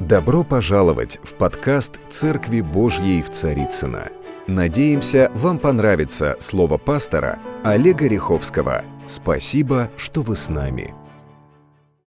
[0.00, 4.08] Добро пожаловать в подкаст «Церкви Божьей в Царицыно».
[4.46, 8.84] Надеемся, вам понравится слово пастора Олега Риховского.
[9.06, 10.94] Спасибо, что вы с нами.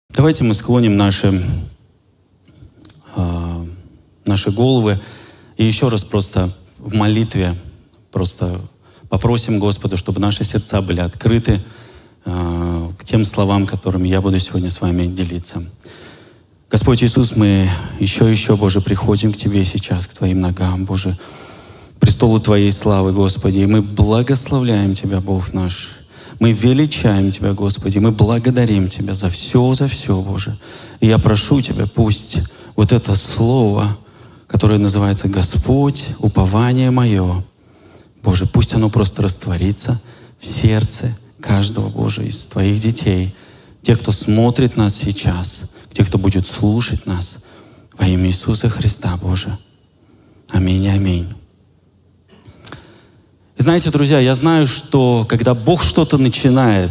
[0.08, 1.44] Давайте мы склоним наши,
[3.16, 3.66] э,
[4.24, 4.98] наши головы
[5.58, 7.54] и еще раз просто в молитве
[8.10, 8.62] просто
[9.10, 11.60] попросим Господа, чтобы наши сердца были открыты
[12.24, 15.62] э, к тем словам, которыми я буду сегодня с вами делиться.
[16.74, 21.16] Господь Иисус, мы еще еще, Боже, приходим к Тебе сейчас, к Твоим ногам, Боже,
[22.00, 25.90] престолу Твоей славы, Господи, и мы благословляем Тебя, Бог наш.
[26.40, 30.58] Мы величаем Тебя, Господи, мы благодарим Тебя за все, за все, Боже.
[30.98, 32.38] И я прошу Тебя, пусть
[32.74, 33.96] вот это слово,
[34.48, 37.44] которое называется Господь, упование мое,
[38.24, 40.02] Боже, пусть оно просто растворится
[40.40, 43.32] в сердце каждого, Боже, из Твоих детей,
[43.82, 45.60] тех, кто смотрит нас сейчас—
[45.94, 47.36] те, кто будет слушать нас
[47.96, 49.56] во имя Иисуса Христа, Боже.
[50.50, 51.28] Аминь, аминь.
[53.56, 56.90] Знаете, друзья, я знаю, что когда Бог что-то начинает,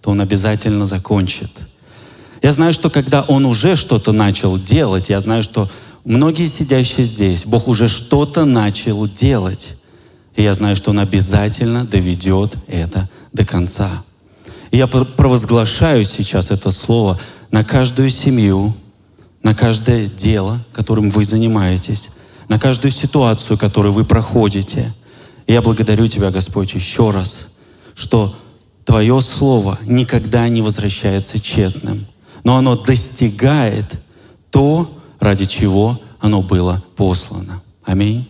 [0.00, 1.50] то Он обязательно закончит.
[2.42, 5.68] Я знаю, что когда Он уже что-то начал делать, я знаю, что
[6.04, 9.74] многие сидящие здесь, Бог уже что-то начал делать.
[10.36, 14.04] И я знаю, что Он обязательно доведет это до конца.
[14.70, 17.18] И я провозглашаю сейчас это слово
[17.54, 18.74] на каждую семью,
[19.44, 22.08] на каждое дело, которым вы занимаетесь,
[22.48, 24.92] на каждую ситуацию, которую вы проходите.
[25.46, 27.46] И я благодарю Тебя, Господь, еще раз,
[27.94, 28.34] что
[28.84, 32.08] Твое Слово никогда не возвращается тщетным,
[32.42, 34.00] но оно достигает
[34.50, 37.62] то, ради чего оно было послано.
[37.84, 38.28] Аминь.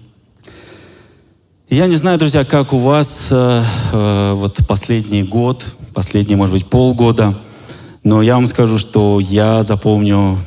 [1.70, 6.66] Я не знаю, друзья, как у вас э, э, вот последний год, последний, может быть,
[6.66, 7.41] полгода–
[8.05, 10.38] но я вам скажу, что я запомню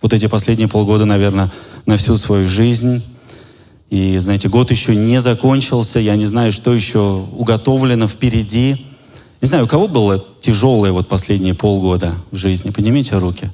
[0.00, 1.52] вот эти последние полгода, наверное,
[1.84, 3.02] на всю свою жизнь.
[3.90, 8.86] И, знаете, год еще не закончился, я не знаю, что еще уготовлено впереди.
[9.40, 12.70] Не знаю, у кого было тяжелое вот последние полгода в жизни?
[12.70, 13.50] Поднимите руки.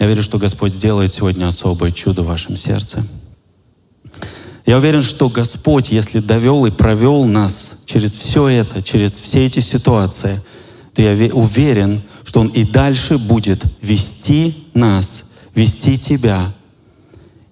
[0.00, 3.04] Я верю, что Господь сделает сегодня особое чудо в вашем сердце.
[4.66, 9.60] Я уверен, что Господь, если довел и провел нас через все это, через все эти
[9.60, 10.40] ситуации,
[10.94, 16.54] то я уверен, что Он и дальше будет вести нас, вести тебя.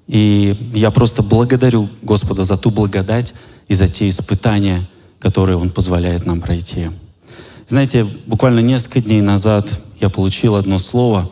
[0.06, 3.34] И я просто благодарю Господа за ту благодать
[3.68, 6.88] и за те испытания, которые Он позволяет нам пройти.
[7.68, 9.68] Знаете, буквально несколько дней назад
[10.00, 11.30] я получил одно слово,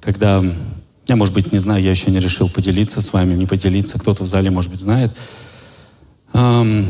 [0.00, 0.42] когда
[1.06, 3.98] я, может быть, не знаю, я еще не решил поделиться с вами, не поделиться.
[3.98, 5.12] Кто-то в зале, может быть, знает.
[6.32, 6.86] Но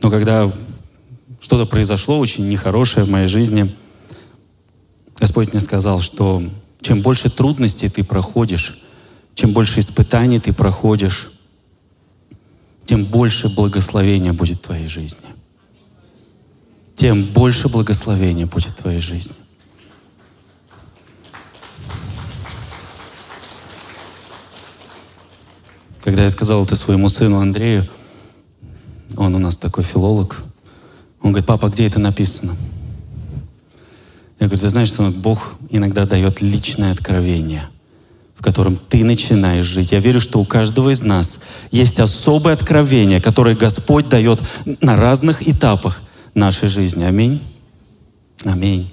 [0.00, 0.52] когда
[1.40, 3.74] что-то произошло очень нехорошее в моей жизни,
[5.18, 6.42] Господь мне сказал, что
[6.80, 8.80] чем больше трудностей ты проходишь,
[9.34, 11.32] чем больше испытаний ты проходишь,
[12.86, 15.26] тем больше благословения будет в твоей жизни.
[16.94, 19.36] Тем больше благословения будет в твоей жизни.
[26.02, 27.88] Когда я сказал это своему сыну Андрею,
[29.16, 30.42] он у нас такой филолог,
[31.20, 32.56] он говорит, папа, где это написано?
[34.40, 37.68] Я говорю, ты знаешь, сынок, Бог иногда дает личное откровение,
[38.34, 39.92] в котором ты начинаешь жить.
[39.92, 41.38] Я верю, что у каждого из нас
[41.70, 44.40] есть особое откровение, которое Господь дает
[44.80, 46.02] на разных этапах
[46.34, 47.04] нашей жизни.
[47.04, 47.40] Аминь.
[48.42, 48.92] Аминь.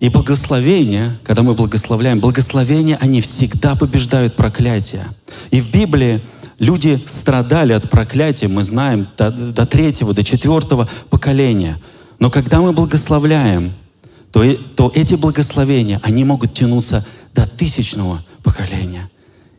[0.00, 5.06] И благословения, когда мы благословляем, благословения, они всегда побеждают проклятие.
[5.50, 6.22] И в Библии
[6.58, 11.78] люди страдали от проклятия, мы знаем, до, до третьего, до четвертого поколения.
[12.18, 13.74] Но когда мы благословляем,
[14.32, 14.42] то,
[14.74, 19.10] то эти благословения, они могут тянуться до тысячного поколения.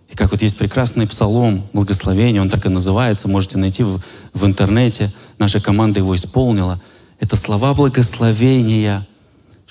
[0.09, 3.99] И как вот есть прекрасный псалом благословения, он так и называется, можете найти в,
[4.33, 6.81] в интернете, наша команда его исполнила.
[7.19, 9.05] Это слова благословения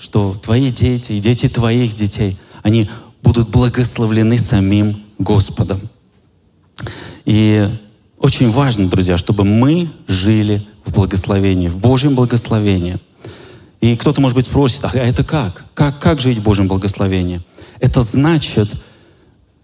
[0.01, 2.89] что твои дети и дети твоих детей, они
[3.21, 5.79] будут благословлены самим Господом.
[7.23, 7.69] И
[8.17, 12.97] очень важно, друзья, чтобы мы жили в благословении, в Божьем благословении.
[13.79, 15.65] И кто-то, может быть, спросит, а это как?
[15.75, 17.41] Как, как жить в Божьем благословении?
[17.79, 18.71] Это значит,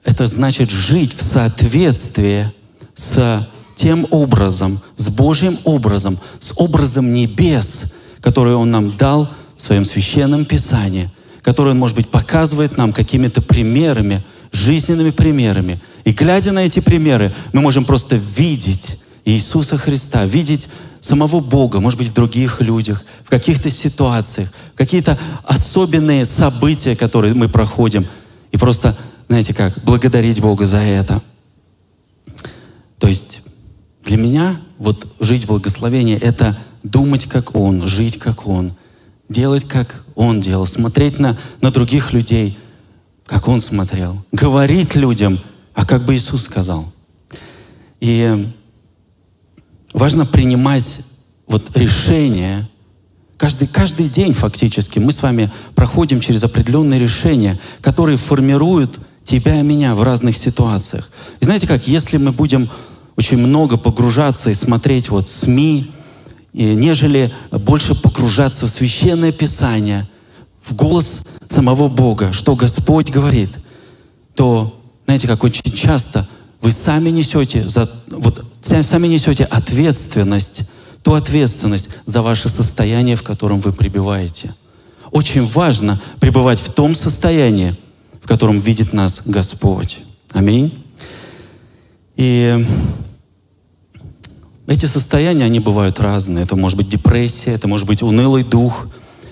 [0.03, 2.53] это значит жить в соответствии
[2.95, 7.91] с тем образом, с Божьим образом, с образом небес,
[8.21, 11.09] который Он нам дал в своем священном писании,
[11.41, 15.79] которое Он, может быть, показывает нам какими-то примерами, жизненными примерами.
[16.05, 20.69] И глядя на эти примеры, мы можем просто видеть Иисуса Христа, видеть
[21.01, 27.49] самого Бога, может быть, в других людях, в каких-то ситуациях, какие-то особенные события, которые мы
[27.49, 28.07] проходим.
[28.51, 31.21] И просто, знаете как, благодарить Бога за это.
[32.99, 33.41] То есть
[34.05, 38.73] для меня вот жить в благословении— это думать, как Он, жить, как Он,
[39.29, 42.57] делать, как Он делал, смотреть на, на других людей,
[43.25, 45.39] как Он смотрел, говорить людям,
[45.73, 46.91] а как бы Иисус сказал.
[47.99, 48.47] И
[49.93, 50.99] важно принимать
[51.47, 52.69] вот решения.
[53.37, 59.63] Каждый, каждый день фактически мы с вами проходим через определенные решения, которые формируют тебя и
[59.63, 61.09] меня в разных ситуациях.
[61.39, 62.69] И знаете как, если мы будем
[63.17, 65.91] очень много погружаться и смотреть вот СМИ,
[66.53, 70.07] нежели больше погружаться в Священное Писание,
[70.63, 73.51] в голос самого Бога, что Господь говорит,
[74.35, 76.27] то, знаете, как очень часто
[76.61, 80.61] вы сами несете, за, вот, сами несете ответственность,
[81.03, 84.53] ту ответственность за ваше состояние, в котором вы пребываете.
[85.11, 87.75] Очень важно пребывать в том состоянии,
[88.21, 89.99] в котором видит нас Господь.
[90.31, 90.83] Аминь.
[92.17, 92.65] И
[94.67, 96.43] эти состояния, они бывают разные.
[96.43, 98.87] Это может быть депрессия, это может быть унылый дух,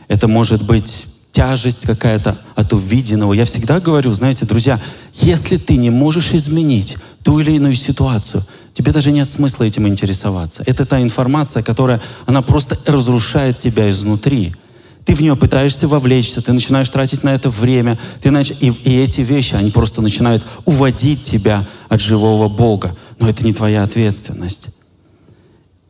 [0.08, 3.34] это может быть тяжесть какая-то от увиденного.
[3.34, 4.80] Я всегда говорю, знаете, друзья,
[5.16, 10.64] если ты не можешь изменить ту или иную ситуацию, тебе даже нет смысла этим интересоваться.
[10.66, 14.56] Это та информация, которая, она просто разрушает тебя изнутри.
[15.04, 18.52] Ты в нее пытаешься вовлечься, ты начинаешь тратить на это время, ты нач...
[18.52, 22.96] и, и эти вещи, они просто начинают уводить тебя от живого Бога.
[23.20, 24.68] Но это не твоя ответственность.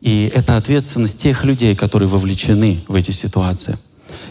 [0.06, 3.76] И это ответственность тех людей, которые вовлечены в эти ситуации.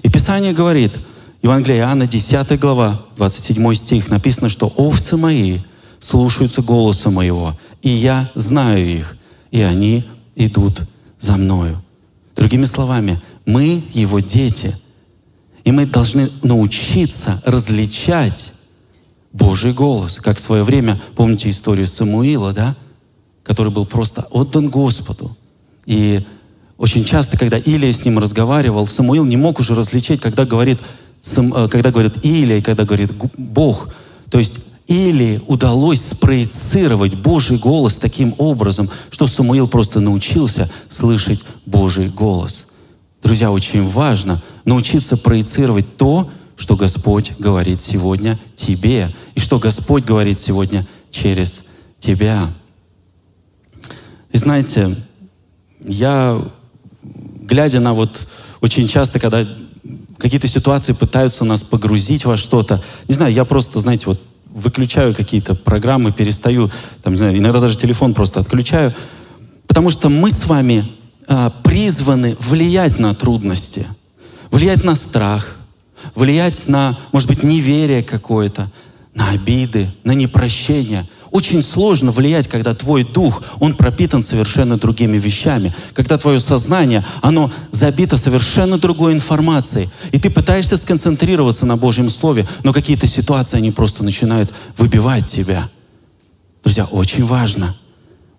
[0.04, 0.94] И Писание говорит,
[1.42, 5.60] Евангелие Иоанна, 10 глава, 27 стих, написано, что «овцы мои
[6.00, 9.18] слушаются голоса моего, и я знаю их,
[9.51, 10.06] и они
[10.38, 10.83] идут
[11.19, 11.83] за мною».
[12.38, 14.78] Другими словами, мы его дети,
[15.66, 18.54] и мы должны научиться различать
[19.33, 20.21] Божий голос.
[20.24, 22.78] Как в свое время, помните историю Самуила, да?
[23.44, 25.36] Который был просто отдан Господу.
[25.85, 26.25] И
[26.77, 30.79] очень часто, когда Илия с ним разговаривал, Самуил не мог уже различить, когда говорит,
[31.35, 33.89] э, когда говорит Илия когда говорит Бог.
[34.29, 42.09] То есть Или удалось спроецировать Божий голос таким образом, что Самуил просто научился слышать Божий
[42.09, 42.67] голос.
[43.23, 50.39] Друзья, очень важно научиться проецировать то, что Господь говорит сегодня тебе, и что Господь говорит
[50.39, 51.63] сегодня через
[51.99, 52.53] тебя.
[54.31, 54.95] И знаете,
[55.87, 56.41] я,
[57.03, 58.27] глядя на вот
[58.61, 59.47] очень часто, когда
[60.17, 65.53] какие-то ситуации пытаются нас погрузить во что-то, не знаю, я просто, знаете, вот выключаю какие-то
[65.53, 66.71] программы, перестаю,
[67.03, 68.93] там, не знаю, иногда даже телефон просто отключаю,
[69.67, 70.89] потому что мы с вами
[71.27, 73.85] а, призваны влиять на трудности,
[74.51, 75.57] влиять на страх,
[76.13, 78.71] влиять на, может быть, неверие какое-то,
[79.13, 81.07] на обиды, на непрощение.
[81.35, 85.75] Очень сложно влиять, когда твой дух, он пропитан совершенно другими вещами.
[85.93, 89.89] Когда твое сознание, оно забито совершенно другой информацией.
[90.13, 95.69] И ты пытаешься сконцентрироваться на Божьем Слове, но какие-то ситуации, они просто начинают выбивать тебя.
[96.63, 97.75] Друзья, очень важно.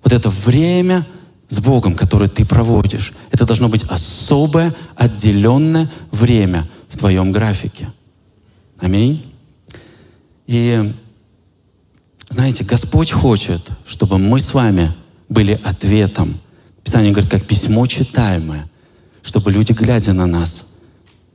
[0.02, 1.06] Вот это время
[1.50, 7.92] с Богом, которое ты проводишь, это должно быть особое, отделенное время в твоем графике.
[8.80, 9.22] Аминь.
[10.46, 10.94] И
[12.30, 14.92] знаете, Господь хочет, чтобы мы с вами
[15.28, 16.40] были ответом.
[16.82, 18.68] Писание говорит, как письмо читаемое,
[19.22, 20.64] чтобы люди, глядя на нас,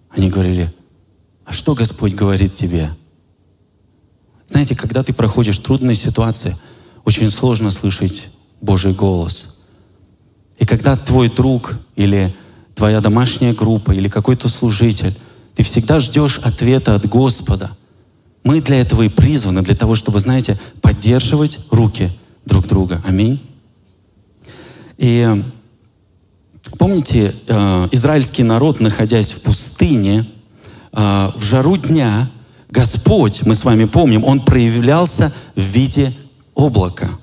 [0.10, 0.74] они говорили,
[1.46, 2.92] а что Господь говорит тебе?
[4.50, 6.58] Знаете, когда ты проходишь трудные ситуации,
[7.06, 8.28] очень сложно слышать
[8.60, 9.46] Божий голос.
[10.60, 12.36] И когда твой друг или
[12.76, 15.18] твоя домашняя группа или какой-то служитель,
[15.56, 17.72] ты всегда ждешь ответа от Господа–
[18.44, 22.10] мы для этого и призваны, для того, чтобы, знаете, поддерживать руки
[22.46, 23.02] друг друга.
[23.06, 23.40] Аминь.
[24.98, 25.44] И
[26.78, 30.26] помните, э, израильский народ, находясь в пустыне,
[30.92, 32.30] э, в жару дня,
[32.70, 36.14] Господь, мы с вами помним, Он проявлялся в виде
[36.56, 37.21] облака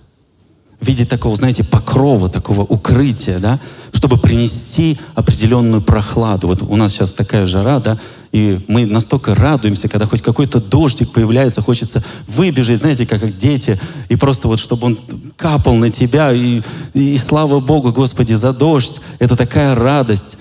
[0.81, 3.59] в виде такого, знаете, покрова, такого укрытия, да,
[3.93, 6.47] чтобы принести определенную прохладу.
[6.47, 7.99] Вот у нас сейчас такая жара, да,
[8.31, 14.15] и мы настолько радуемся, когда хоть какой-то дождик появляется, хочется выбежать, знаете, как дети, и
[14.15, 14.99] просто вот, чтобы он
[15.37, 16.63] капал на тебя, и,
[16.95, 19.01] и слава Богу, Господи, за дождь.
[19.19, 20.37] Это такая радость.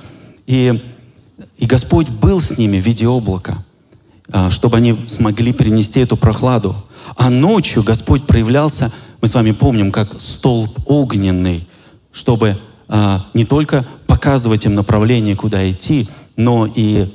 [0.45, 0.79] И,
[1.57, 3.65] и Господь был с ними в виде облака,
[4.31, 6.75] а, чтобы они смогли принести эту прохладу.
[7.15, 8.91] А ночью Господь проявлялся
[9.21, 11.67] мы с вами помним, как столб огненный
[12.17, 12.57] чтобы
[12.87, 17.13] а, не только показывать им направление, куда идти, но и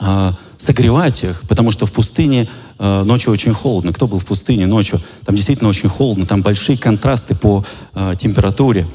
[0.00, 3.92] а, согревать их, потому что в пустыне а, ночью очень холодно.
[3.92, 5.00] Кто был в пустыне ночью?
[5.24, 8.88] Там действительно очень холодно, там большие контрасты по а, температуре.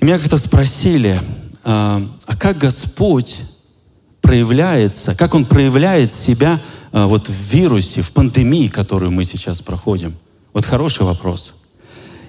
[0.00, 1.22] И меня как-то спросили,
[1.64, 3.38] а, а как Господь
[4.20, 6.60] проявляется, как Он проявляет себя
[6.92, 10.14] а, вот в вирусе, в пандемии, которую мы сейчас проходим?
[10.52, 11.54] Вот хороший вопрос.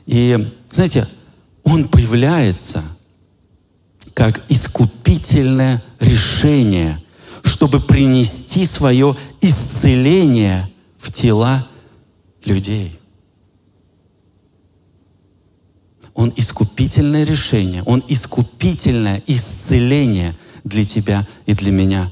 [0.06, 1.08] И, знаете,
[1.64, 2.84] Он появляется
[4.14, 7.02] как искупительное решение,
[7.44, 11.68] чтобы принести свое исцеление в тела
[12.44, 13.00] людей.
[16.14, 22.12] Он искупительное решение, Он искупительное исцеление для тебя и для меня.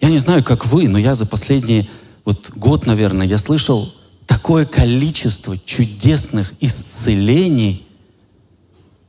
[0.00, 1.88] Я не знаю, как вы, но я за последний
[2.24, 3.92] вот год, наверное, я слышал
[4.26, 7.86] такое количество чудесных исцелений.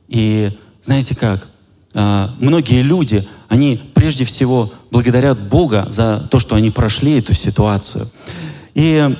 [0.08, 0.50] И
[0.82, 1.48] знаете как?
[1.94, 8.08] А, многие люди, они прежде всего благодарят Бога за то, что они прошли эту ситуацию.
[8.74, 9.16] И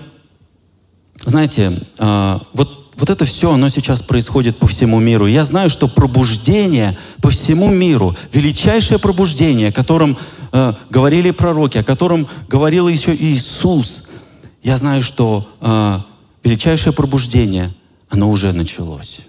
[1.24, 5.28] знаете, а, вот вот это все, оно сейчас происходит по всему миру.
[5.28, 10.18] Я знаю, что пробуждение по всему миру, величайшее пробуждение, о котором
[10.50, 14.02] э, говорили пророки, о котором говорил еще Иисус,
[14.62, 15.98] я знаю, что э,
[16.42, 17.72] величайшее пробуждение,
[18.08, 19.20] оно уже началось.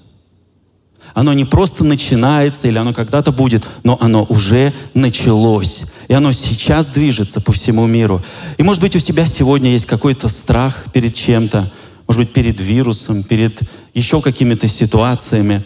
[1.13, 5.83] Оно не просто начинается или оно когда-то будет, но оно уже началось.
[6.07, 8.21] И оно сейчас движется по всему миру.
[8.57, 11.71] И может быть у тебя сегодня есть какой-то страх перед чем-то,
[12.07, 13.61] может быть, перед вирусом, перед
[13.93, 15.63] еще какими-то ситуациями.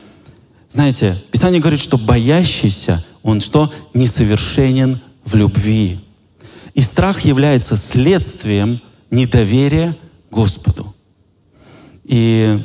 [0.69, 3.71] Знаете, Писание говорит, что боящийся, он что?
[3.93, 5.99] Несовершенен в любви.
[6.73, 8.81] И страх является следствием
[9.13, 9.95] недоверия
[10.31, 10.93] Господу.
[12.03, 12.59] И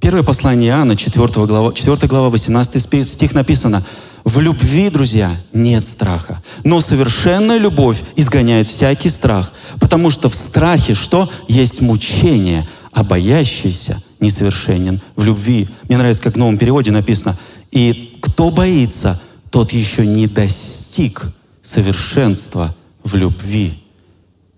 [0.00, 3.84] первое послание Иоанна, 4 глава, 4 глава 18 стих написано,
[4.22, 6.42] в любви, друзья, нет страха.
[6.62, 11.28] Но совершенная любовь изгоняет всякий страх, потому что в страхе что?
[11.46, 15.68] Есть мучение, а боящийся несовершенен в любви.
[15.88, 17.36] Мне нравится, как в новом переводе написано,
[17.70, 21.26] и кто боится, тот еще не достиг
[21.62, 23.83] совершенства в любви.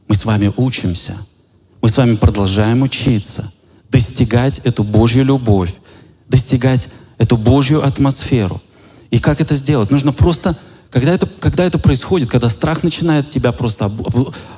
[0.08, 1.16] Мы с вами учимся,
[1.82, 3.52] мы с вами продолжаем учиться,
[3.90, 5.74] достигать эту Божью любовь,
[6.28, 8.62] достигать эту Божью атмосферу.
[9.10, 9.90] И как это сделать?
[9.90, 10.56] Нужно просто,
[10.90, 13.90] когда это, когда это происходит, когда страх начинает тебя просто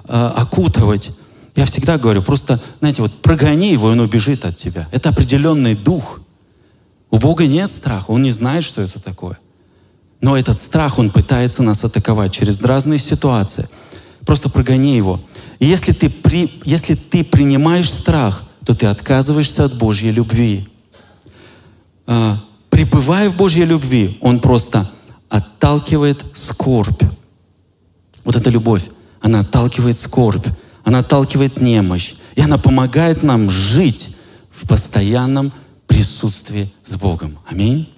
[0.09, 1.11] э, окутывать,
[1.57, 4.89] я всегда говорю, просто, знаете, вот прогони его, и он убежит от тебя.
[4.93, 6.21] Это определенный дух.
[7.11, 9.39] У Бога нет страха, Он не знает, что это такое.
[10.21, 13.69] Но этот страх, он пытается нас атаковать через разные ситуации.
[14.29, 15.23] Просто прогони его.
[15.59, 20.69] И если ты, при, если ты принимаешь страх, то ты отказываешься от Божьей любви.
[22.07, 24.91] А, пребывая в Божьей любви, Он просто
[25.31, 27.03] отталкивает скорбь.
[28.23, 28.91] Вот эта любовь,
[29.23, 30.47] она отталкивает скорбь,
[30.85, 34.15] она отталкивает немощь, и она помогает нам жить
[34.51, 35.55] в постоянном
[35.87, 37.39] присутствии с Богом.
[37.49, 37.89] Аминь.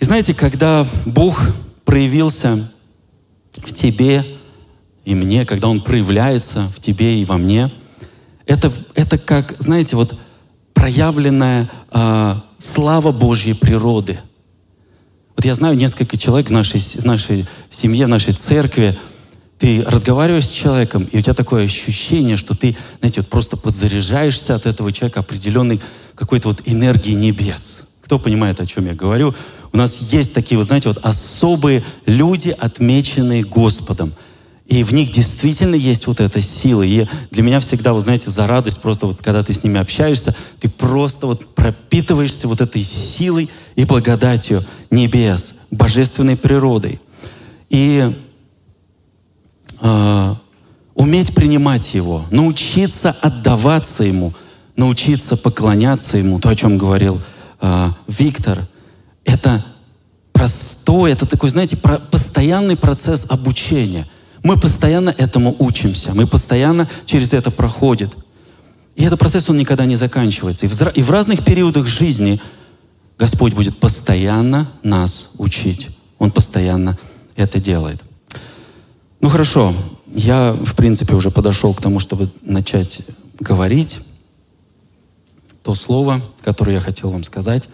[0.00, 1.42] И знаете, когда Бог
[1.84, 2.72] проявился
[3.56, 4.24] в тебе
[5.04, 7.70] и мне, когда Он проявляется в тебе и во мне,
[8.46, 10.14] это, это как, знаете, вот
[10.72, 14.18] проявленная э, слава Божьей природы.
[15.36, 18.98] Вот я знаю несколько человек в нашей, в нашей семье, в нашей церкви,
[19.58, 24.54] ты разговариваешь с человеком, и у тебя такое ощущение, что ты, знаете, вот просто подзаряжаешься
[24.54, 25.80] от этого человека определенной
[26.14, 27.82] какой-то вот энергии небес.
[28.02, 29.34] Кто понимает, о чем я говорю?
[29.72, 34.12] У нас есть такие, вот знаете, вот особые люди, отмеченные Господом.
[34.66, 36.82] И в них действительно есть вот эта сила.
[36.82, 40.34] И для меня всегда, вы знаете, за радость просто вот когда ты с ними общаешься,
[40.58, 46.98] ты просто вот пропитываешься вот этой силой и благодатью небес, божественной природой.
[47.68, 48.10] И
[49.80, 50.34] э,
[50.94, 54.32] уметь принимать Его, научиться отдаваться Ему,
[54.76, 57.20] научиться поклоняться Ему, то, о чем говорил
[57.60, 58.66] э, Виктор,
[59.26, 59.62] это
[60.32, 64.08] простой, это такой, знаете, про, постоянный процесс обучения–
[64.44, 68.10] мы постоянно этому учимся, мы постоянно через это проходим.
[68.94, 70.66] И этот процесс, он никогда не заканчивается.
[70.66, 72.40] И в, и в разных периодах жизни
[73.18, 75.88] Господь будет постоянно нас учить.
[76.18, 76.96] Он постоянно
[77.34, 78.02] это делает.
[79.20, 79.74] Ну хорошо,
[80.14, 83.00] я, в принципе, уже подошел к тому, чтобы начать
[83.40, 84.00] говорить
[85.62, 87.70] то слово, которое я хотел вам сказать.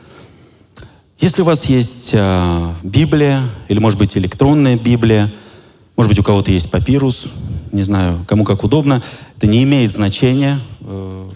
[1.19, 5.33] Если у вас есть э, Библия, или, может быть, электронная Библия,
[6.01, 7.27] может быть, у кого-то есть папирус,
[7.73, 9.03] не знаю, кому как удобно.
[9.37, 10.59] Это не имеет значения.
[10.81, 11.29] Э,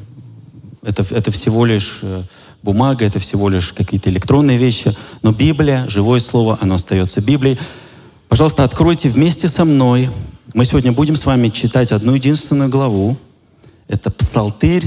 [0.80, 2.22] это, это всего лишь э,
[2.62, 4.96] бумага, это всего лишь какие-то электронные вещи.
[5.20, 7.58] Но Библия, живое слово, оно остается Библией.
[8.30, 10.08] Пожалуйста, откройте вместе со мной.
[10.54, 13.18] Мы сегодня будем с вами читать одну единственную главу.
[13.86, 14.86] Это Псалтырь,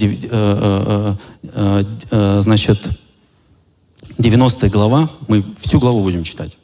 [0.00, 1.14] э,
[2.40, 2.88] значит,
[4.16, 5.10] 90 глава.
[5.28, 6.57] Мы всю главу будем читать.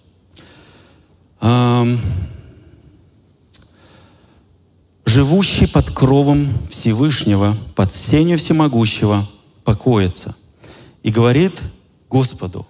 [5.14, 9.28] Живущий под кровом Всевышнего, под сенью всемогущего,
[9.62, 10.34] покоится
[11.04, 11.62] и говорит
[12.10, 12.66] Господу,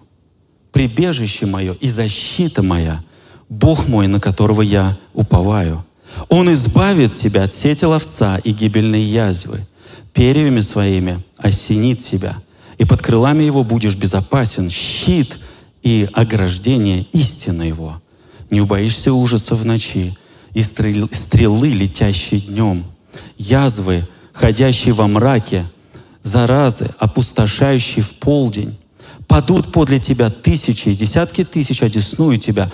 [0.72, 3.02] прибежище мое и защита моя,
[3.48, 5.84] Бог мой, на которого я уповаю.
[6.28, 9.66] Он избавит тебя от сети ловца и гибельной язвы,
[10.12, 12.36] перьями своими осенит тебя,
[12.76, 15.38] и под крылами его будешь безопасен, щит
[15.82, 18.02] и ограждение истины его.
[18.50, 20.16] Не убоишься ужаса в ночи,
[20.52, 22.84] и стрелы, летящие днем,
[23.36, 25.66] язвы, ходящие во мраке,
[26.22, 28.78] заразы, опустошающие в полдень.
[29.26, 32.70] Падут подле тебя тысячи десятки тысяч, одесную тебя,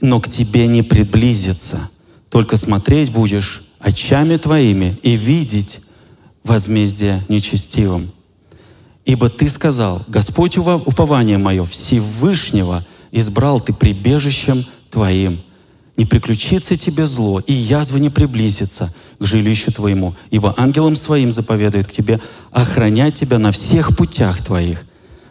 [0.00, 1.88] но к тебе не приблизится.
[2.30, 5.80] Только смотреть будешь очами твоими и видеть
[6.44, 8.10] возмездие нечестивым.
[9.04, 12.84] Ибо ты сказал, Господь упование мое, Всевышнего
[13.18, 15.40] избрал ты прибежищем твоим
[15.96, 21.86] не приключится тебе зло, и язва не приблизится к жилищу твоему, ибо ангелом своим заповедует
[21.86, 22.20] к тебе
[22.50, 24.84] охранять тебя на всех путях твоих.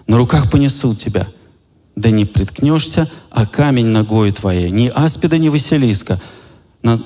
[0.07, 1.27] На руках понесут тебя,
[1.95, 6.19] да не приткнешься, а камень ногою твоей, ни аспида, ни Василиска,
[6.81, 6.99] на,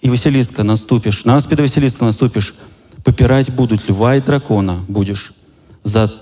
[0.00, 2.54] и Василиска наступишь, на аспида Василиска наступишь,
[3.04, 5.32] попирать будут льва и дракона будешь.
[5.84, 6.12] За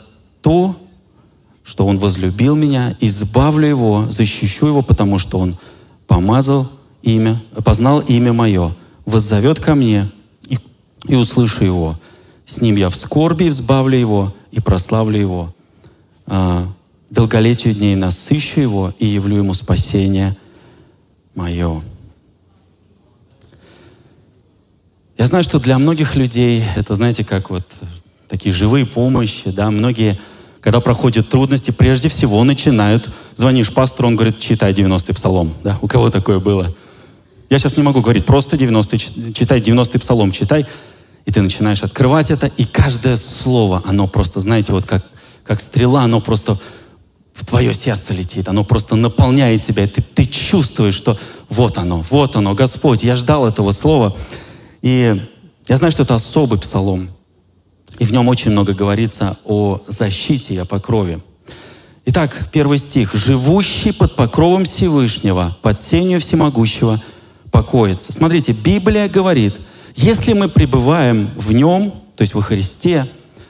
[0.43, 0.77] то,
[1.67, 5.57] что он возлюбил меня, избавлю его, защищу его, потому что он
[6.07, 6.71] помазал
[7.03, 10.09] имя, познал имя мое, воззовет ко мне
[10.49, 10.61] и,
[11.09, 11.99] и услышу его.
[12.47, 15.55] С ним я в скорби взбавлю его и прославлю его.
[16.27, 16.69] А,
[17.11, 20.37] долголетию дней насыщу его и явлю ему спасение
[21.35, 21.83] мое.
[25.19, 27.65] Я знаю, что для многих людей это, знаете, как вот
[28.29, 30.21] такие живые помощи, да, многие
[30.67, 35.55] когда проходят трудности, прежде всего начинают, звонишь пастору, он говорит, читай 90-й псалом.
[35.63, 35.79] Да?
[35.81, 36.75] У кого такое было?
[37.49, 40.67] Я сейчас не могу говорить, просто 90-й, читай 90-й псалом, читай.
[41.25, 45.07] И ты начинаешь открывать это, и каждое слово, оно просто, знаете, вот как,
[45.45, 46.59] как стрела, оно просто
[47.33, 51.17] в твое сердце летит, оно просто наполняет тебя, и ты, ты чувствуешь, что
[51.49, 54.17] вот оно, вот оно, Господь, я ждал этого слова.
[54.83, 55.23] И
[55.69, 57.11] я знаю, что это особый псалом.
[57.99, 61.21] И в нем очень много говорится о защите и о покрове.
[62.05, 63.15] Итак, первый стих.
[63.15, 67.03] «Живущий под покровом Всевышнего, под сенью всемогущего,
[67.51, 68.13] покоится».
[68.13, 69.55] Смотрите, Библия говорит,
[69.97, 73.09] если мы пребываем в Нем, то есть во Христе,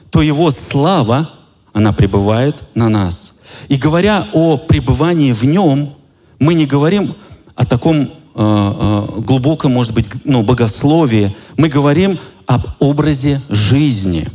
[0.09, 1.29] то Его слава,
[1.73, 3.33] она пребывает на нас.
[3.67, 5.93] И говоря о пребывании в Нем,
[6.39, 7.15] мы не говорим
[7.53, 14.27] о таком э, э, глубоком, может быть, ну, богословии, мы говорим об образе жизни.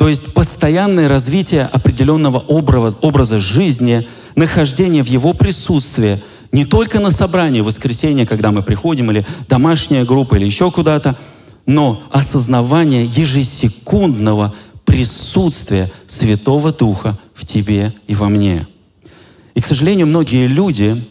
[0.00, 7.10] То есть постоянное развитие определенного образа, образа жизни, нахождение в его присутствии, не только на
[7.10, 11.18] собрании в воскресенье, когда мы приходим, или домашняя группа, или еще куда-то,
[11.66, 14.54] но осознавание ежесекундного
[14.86, 18.66] присутствия Святого Духа в тебе и во мне.
[19.52, 21.04] И, к сожалению, многие люди,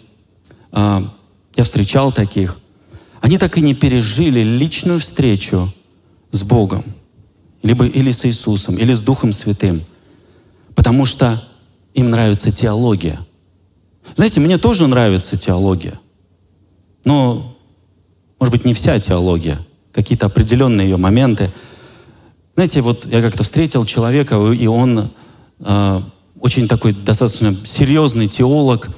[0.71, 1.13] а,
[1.55, 2.57] я встречал таких,
[3.21, 5.71] они так и не пережили личную встречу
[6.31, 6.83] с Богом,
[7.61, 9.81] либо или с Иисусом, или с Духом Святым,
[10.75, 11.43] потому что
[11.93, 13.19] им нравится теология.
[14.15, 15.99] Знаете, мне тоже нравится теология,
[17.05, 17.57] но,
[18.39, 19.59] может быть, не вся теология,
[19.91, 21.51] какие-то определенные ее моменты.
[22.55, 25.11] Знаете, вот я как-то встретил человека, и он
[25.59, 26.01] э,
[26.39, 28.89] очень такой достаточно серьезный теолог,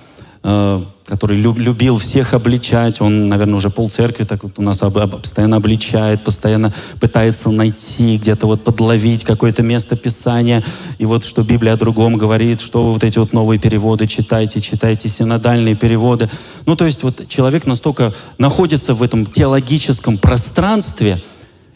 [0.43, 3.01] э, который любил всех обличать.
[3.01, 8.47] Он, наверное, уже пол церкви так вот у нас постоянно обличает, постоянно пытается найти, где-то
[8.47, 10.63] вот подловить какое-то место Писания.
[10.99, 15.09] И вот что Библия о другом говорит, что вот эти вот новые переводы читайте, читайте
[15.09, 16.29] синодальные переводы.
[16.65, 21.21] Ну, то есть вот человек настолько находится в этом теологическом пространстве,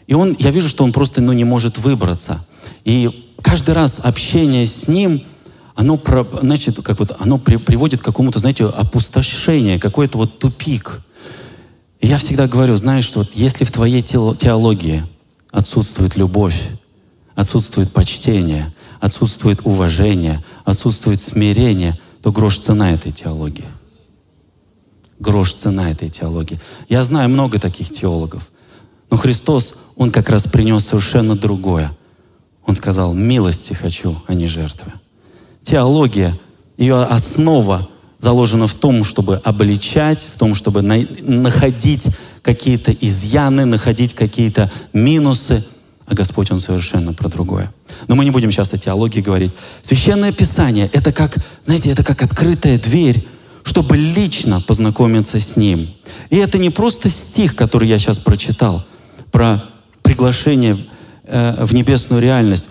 [0.06, 2.42] и он, я вижу, что он просто ну, не может выбраться.
[2.86, 5.20] И каждый раз общение с ним—
[5.76, 6.00] оно,
[6.40, 11.02] значит, как вот, оно при, приводит к какому-то, знаете, опустошению, какой-то вот тупик.
[12.00, 15.04] И я всегда говорю, знаешь, что вот если в твоей теологии
[15.52, 16.58] отсутствует любовь,
[17.34, 23.66] отсутствует почтение, отсутствует уважение, отсутствует смирение, то грош цена этой теологии.
[25.18, 26.58] Грош цена этой теологии.
[26.88, 28.50] Я знаю много таких теологов,
[29.10, 31.94] но Христос, Он как раз принес совершенно другое.
[32.64, 34.92] Он сказал, милости хочу, а не жертвы.
[35.66, 36.38] Теология,
[36.76, 37.88] ее основа
[38.20, 42.06] заложена в том, чтобы обличать, в том, чтобы на, находить
[42.42, 45.64] какие-то изъяны, находить какие-то минусы.
[46.06, 47.72] А Господь, Он совершенно про другое.
[48.06, 49.50] Но мы не будем сейчас о теологии говорить.
[49.82, 53.26] Священное Писание— это как, знаете, это как открытая дверь,
[53.64, 55.88] чтобы лично познакомиться с Ним.
[56.30, 58.86] И это не просто стих, который я сейчас прочитал,
[59.32, 59.64] про
[60.04, 60.78] приглашение
[61.24, 62.68] э, в небесную реальность.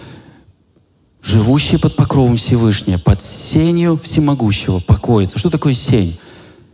[1.25, 5.39] Живущий под покровом Всевышнего, под сенью всемогущего покоится.
[5.39, 6.19] Что такое сень?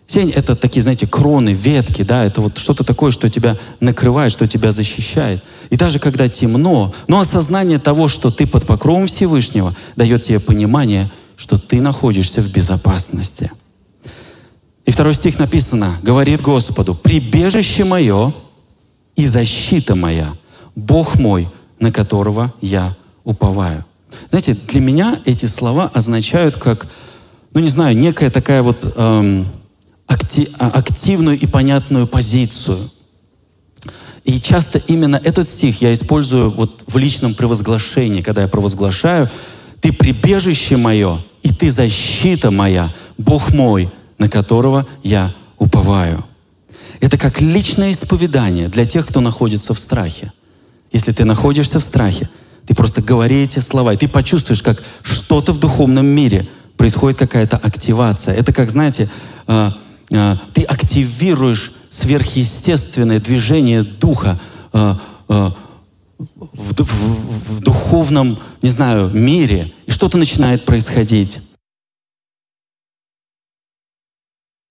[0.07, 4.45] Сень— это такие, знаете, кроны, ветки, да, это вот что-то такое, что тебя накрывает, что
[4.49, 5.41] тебя защищает.
[5.69, 11.09] И даже когда темно, но осознание того, что ты под покровом Всевышнего, дает тебе понимание,
[11.37, 13.53] что ты находишься в безопасности.
[14.85, 18.33] И второй стих написано, говорит Господу, «Прибежище мое
[19.15, 20.33] и защита моя,
[20.75, 21.47] Бог мой,
[21.79, 23.85] на которого я уповаю».
[24.29, 26.87] Знаете, для меня эти слова означают как,
[27.53, 29.47] ну не знаю, некая такая вот эм,
[30.07, 32.89] акти, а, активную и понятную позицию.
[34.23, 39.29] И часто именно этот стих я использую вот в личном превозглашении, когда я провозглашаю
[39.79, 46.23] «Ты прибежище мое, и ты защита моя, Бог мой, на которого я уповаю».
[46.99, 50.31] Это как личное исповедание для тех, кто находится в страхе.
[50.91, 52.29] Если ты находишься в страхе,
[52.65, 56.47] ты просто говори эти слова, и ты почувствуешь, как что-то в духовном мире
[56.77, 58.33] происходит какая-то активация.
[58.33, 59.09] Это как, знаете,
[59.47, 59.71] э,
[60.09, 64.39] э, ты активируешь сверхъестественное движение духа
[64.73, 64.95] э,
[65.27, 65.53] в,
[66.47, 71.39] в, в духовном, не знаю, мире, и что-то начинает происходить.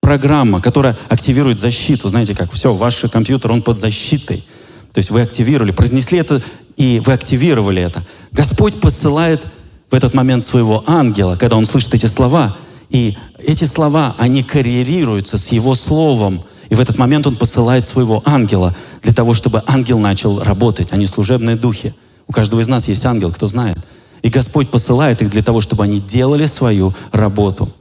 [0.01, 4.45] Программа, которая активирует защиту, знаете как, все, ваш компьютер, он под защитой.
[4.93, 6.43] То есть вы активировали, произнесли это,
[6.77, 8.05] и вы активировали это.
[8.33, 9.43] Господь посылает
[9.91, 12.57] в этот момент своего ангела, когда он слышит эти слова,
[12.91, 16.43] и эти слова, они коррелируются с его словом.
[16.69, 21.07] И в этот момент он посылает своего ангела для того, чтобы ангел начал работать, они
[21.07, 21.95] служебные духи.
[22.27, 23.79] У каждого из нас есть ангел, кто знает.
[24.23, 27.73] И Господь посылает их для того, чтобы они делали свою работу.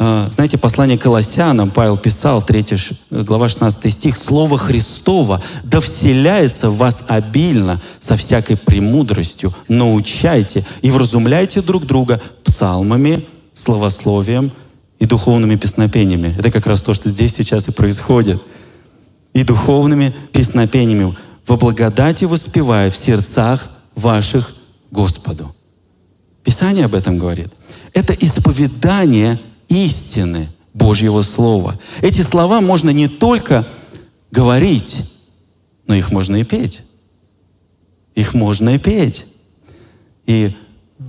[0.00, 2.66] А, знаете, послание Колоссянам Павел писал, 3
[3.10, 10.92] глава 16 стих, «Слово Христово да вселяется в вас обильно со всякой премудростью, научайте и
[10.92, 14.52] вразумляйте друг друга псалмами, словословием
[15.00, 16.32] и духовными песнопениями».
[16.38, 18.40] Это как раз то, что здесь сейчас и происходит.
[19.32, 24.54] И духовными песнопениями, во благодати воспевая в сердцах ваших
[24.92, 25.52] Господу.
[26.44, 27.48] Писание об этом говорит.
[27.94, 31.78] Это исповедание истины Божьего Слова.
[32.00, 33.66] Эти слова можно не только
[34.30, 35.02] говорить,
[35.86, 36.82] но их можно и петь.
[38.14, 39.26] Их можно и петь.
[40.26, 40.54] И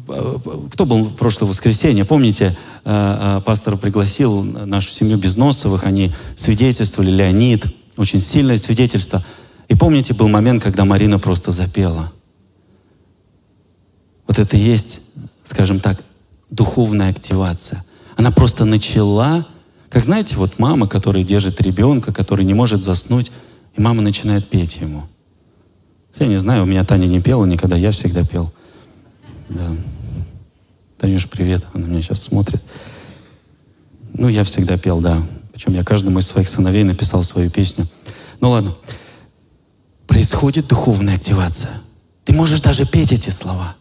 [0.07, 0.35] э,
[0.71, 2.05] кто был в прошлое воскресенье?
[2.05, 7.65] Помните, э, э, пастор пригласил нашу семью Безносовых, они свидетельствовали, Леонид,
[7.97, 9.23] очень сильное свидетельство.
[9.67, 12.11] И помните, был момент, когда Марина просто запела.
[14.25, 14.99] Вот это и есть,
[15.43, 16.03] скажем так,
[16.49, 17.83] духовная активация.
[18.19, 19.47] Она просто начала,
[19.87, 23.31] как знаете, вот мама, которая держит ребенка, который не может заснуть,
[23.77, 25.03] и мама начинает петь ему.
[26.17, 28.51] Я не знаю, у меня Таня не пела никогда, я всегда пел.
[29.47, 29.71] Да.
[30.97, 32.61] Танюш, привет, она меня сейчас смотрит.
[34.13, 35.23] Ну, я всегда пел, да.
[35.53, 37.87] Причем я каждому из своих сыновей написал свою песню.
[38.41, 38.75] Ну ладно.
[40.07, 41.81] Происходит духовная активация.
[42.25, 43.77] Ты можешь даже петь эти слова.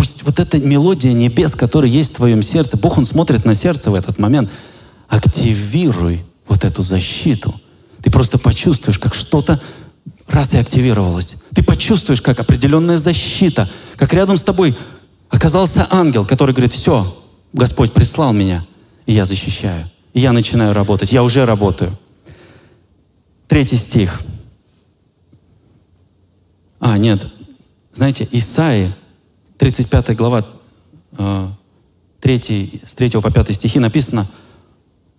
[0.00, 3.90] Пусть вот эта мелодия небес, которая есть в твоем сердце, Бог, Он смотрит на сердце
[3.90, 4.50] в этот момент.
[5.08, 7.60] Активируй вот эту защиту.
[8.02, 9.60] Ты просто почувствуешь, как что-то
[10.26, 11.34] раз и активировалось.
[11.54, 14.74] Ты почувствуешь, как определенная защита, как рядом с тобой
[15.28, 18.64] оказался ангел, который говорит, все, Господь прислал меня,
[19.04, 19.90] и я защищаю.
[20.14, 21.12] И я начинаю работать.
[21.12, 21.94] Я уже работаю.
[23.48, 24.22] Третий стих.
[26.78, 27.26] А, нет.
[27.92, 28.94] Знаете, Исаи
[29.60, 30.46] 35 глава,
[32.20, 34.26] 3, э, с 3 по 5 стихи написано,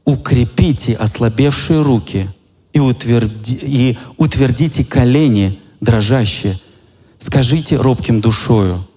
[0.03, 2.27] «Укрепите ослабевшие руки
[2.73, 6.59] и, утверди, и утвердите колени дрожащие.
[7.19, 8.87] Скажите робким душою,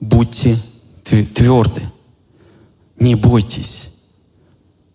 [0.00, 0.58] будьте
[1.04, 1.90] тверды,
[2.98, 3.88] не бойтесь.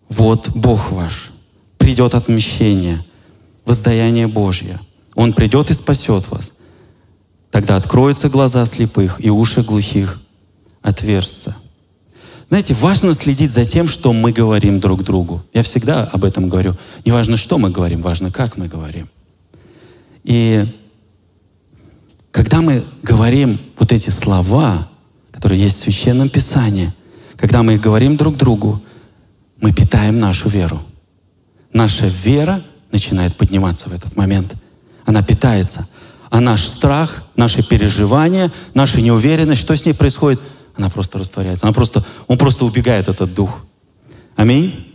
[0.08, 1.32] Вот Бог ваш,
[1.78, 3.04] придет отмещение,
[3.64, 4.78] воздаяние Божье.
[5.16, 6.52] Он придет и спасет вас.
[7.50, 10.20] Тогда откроются глаза слепых и уши глухих
[10.82, 11.56] отверстся.
[12.48, 15.44] Знаете, важно следить за тем, что мы говорим друг другу.
[15.52, 16.76] Я всегда об этом говорю.
[17.04, 19.08] Не важно, что мы говорим, важно, как мы говорим.
[20.24, 20.66] И
[22.32, 24.88] когда мы говорим вот эти слова,
[25.30, 26.92] которые есть в Священном Писании,
[27.36, 28.82] когда мы их говорим друг другу,
[29.60, 30.80] мы питаем нашу веру.
[31.72, 34.54] Наша вера начинает подниматься в этот момент.
[35.04, 35.86] Она питается.
[36.30, 40.40] А наш страх, наши переживания, наша неуверенность, что с ней происходит,
[40.76, 41.66] она просто растворяется.
[41.66, 43.62] Она просто, он просто убегает, этот дух.
[44.36, 44.86] Аминь.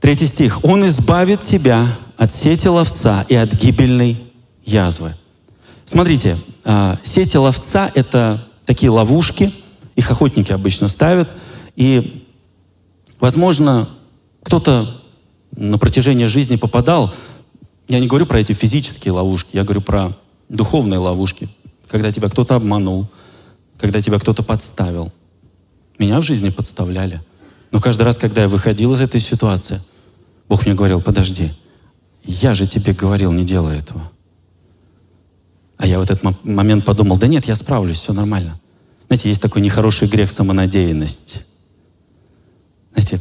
[0.00, 0.64] Третий стих.
[0.64, 4.22] «Он избавит тебя от сети ловца и от гибельной
[4.64, 5.14] язвы».
[5.84, 9.52] Смотрите, а, сети ловца— это такие ловушки,
[9.96, 11.30] их охотники обычно ставят,
[11.74, 12.26] и,
[13.18, 13.88] возможно,
[14.42, 15.02] кто-то
[15.56, 17.14] на протяжении жизни попадал,
[17.88, 20.16] я не говорю про эти физические ловушки, я говорю про
[20.48, 21.48] духовные ловушки,
[21.88, 23.06] когда тебя кто-то обманул,
[23.78, 25.12] когда тебя кто-то подставил.
[25.98, 27.22] Меня в жизни подставляли.
[27.70, 29.80] Но каждый раз, когда я выходил из этой ситуации,
[30.48, 31.52] Бог мне говорил, подожди,
[32.24, 34.10] я же тебе говорил, не делай этого.
[35.76, 38.60] А я в этот момент подумал, да нет, я справлюсь, все нормально.
[39.06, 41.40] Знаете, есть такой нехороший грех самонадеянности.
[42.92, 43.20] Знаете,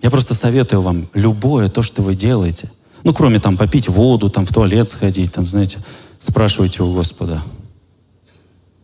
[0.00, 2.70] я просто советую вам любое то, что вы делаете,
[3.04, 5.78] ну, кроме там попить воду, там в туалет сходить, там, знаете,
[6.18, 7.42] спрашивайте у Господа.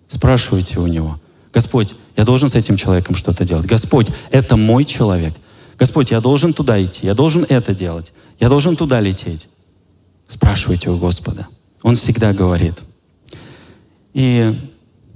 [0.09, 1.19] Спрашивайте у Него.
[1.53, 3.67] Господь, я должен с этим человеком что-то делать.
[3.67, 5.35] Господь, это мой человек.
[5.79, 9.49] Господь, я должен туда идти, я должен это делать, я должен туда лететь.
[10.29, 11.49] Спрашивайте у Господа.
[11.83, 12.81] Он всегда говорит.
[14.15, 14.59] И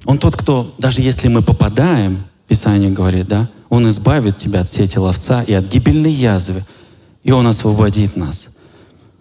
[0.05, 4.99] Он тот, кто, даже если мы попадаем, Писание говорит, да, Он избавит тебя от сети
[4.99, 6.65] ловца и от гибельной язвы,
[7.23, 8.49] и Он освободит нас.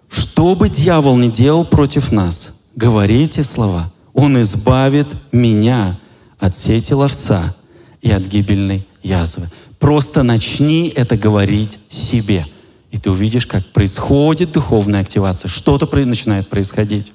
[0.10, 3.92] Что бы дьявол ни делал против нас, говорите слова.
[4.14, 6.00] Он избавит меня
[6.40, 7.56] от сети ловца
[8.02, 9.50] и от гибельной язвы.
[9.80, 12.46] Просто начни это говорить себе.
[12.92, 15.50] И ты увидишь, как происходит духовная активация.
[15.50, 17.14] Что-то начинает происходить.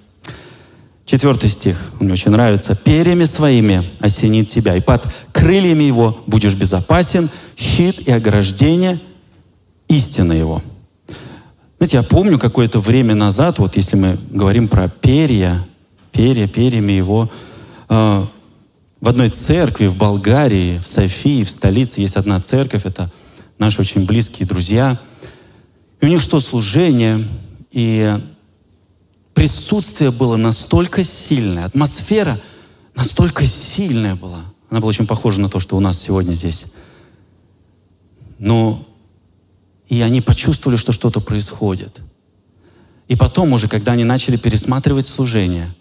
[1.05, 2.75] Четвертый стих, мне очень нравится.
[2.75, 9.01] «Перьями своими осенит тебя, и под крыльями его будешь безопасен, щит и ограждение,
[9.89, 10.63] истина его».
[11.83, 15.67] Знаете, я помню какое-то время назад, вот если мы говорим про перья,
[16.13, 17.29] перья, перьями его,
[17.89, 18.27] э,
[19.01, 23.11] в одной церкви в Болгарии, в Софии, в столице есть одна церковь, это
[23.59, 24.97] наши очень близкие друзья.
[26.01, 27.27] И у них что, служение,
[27.73, 28.17] и
[29.35, 32.39] присутствие было настолько сильное, атмосфера
[32.95, 34.43] настолько сильная была.
[34.71, 36.67] Она была очень похожа на то, что у нас сегодня здесь.
[38.39, 38.87] Но
[39.93, 42.01] и они почувствовали, что что-то происходит.
[43.09, 45.75] И потом уже, когда они начали пересматривать служение,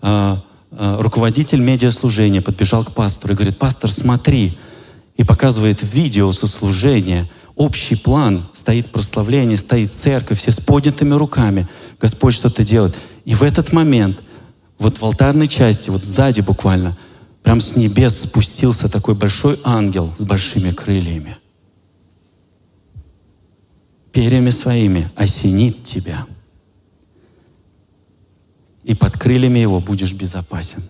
[0.00, 4.58] а, Э, руководитель медиаслужения подбежал к пастору и говорит, пастор, смотри,
[5.16, 11.68] и показывает видео сослужения, общий план, стоит прославление, стоит церковь, все с поднятыми руками.
[12.00, 12.96] Господь что-то делает.
[13.24, 14.20] И в этот момент,
[14.78, 16.96] вот в алтарной части, вот сзади буквально,
[17.42, 21.38] прям с небес спустился такой большой ангел с большими крыльями.
[24.18, 26.26] Перьями своими осенит тебя–
[28.88, 30.82] и под крыльями Его будешь безопасен.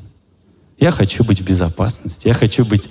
[0.78, 2.88] Я хочу быть в безопасности, я хочу быть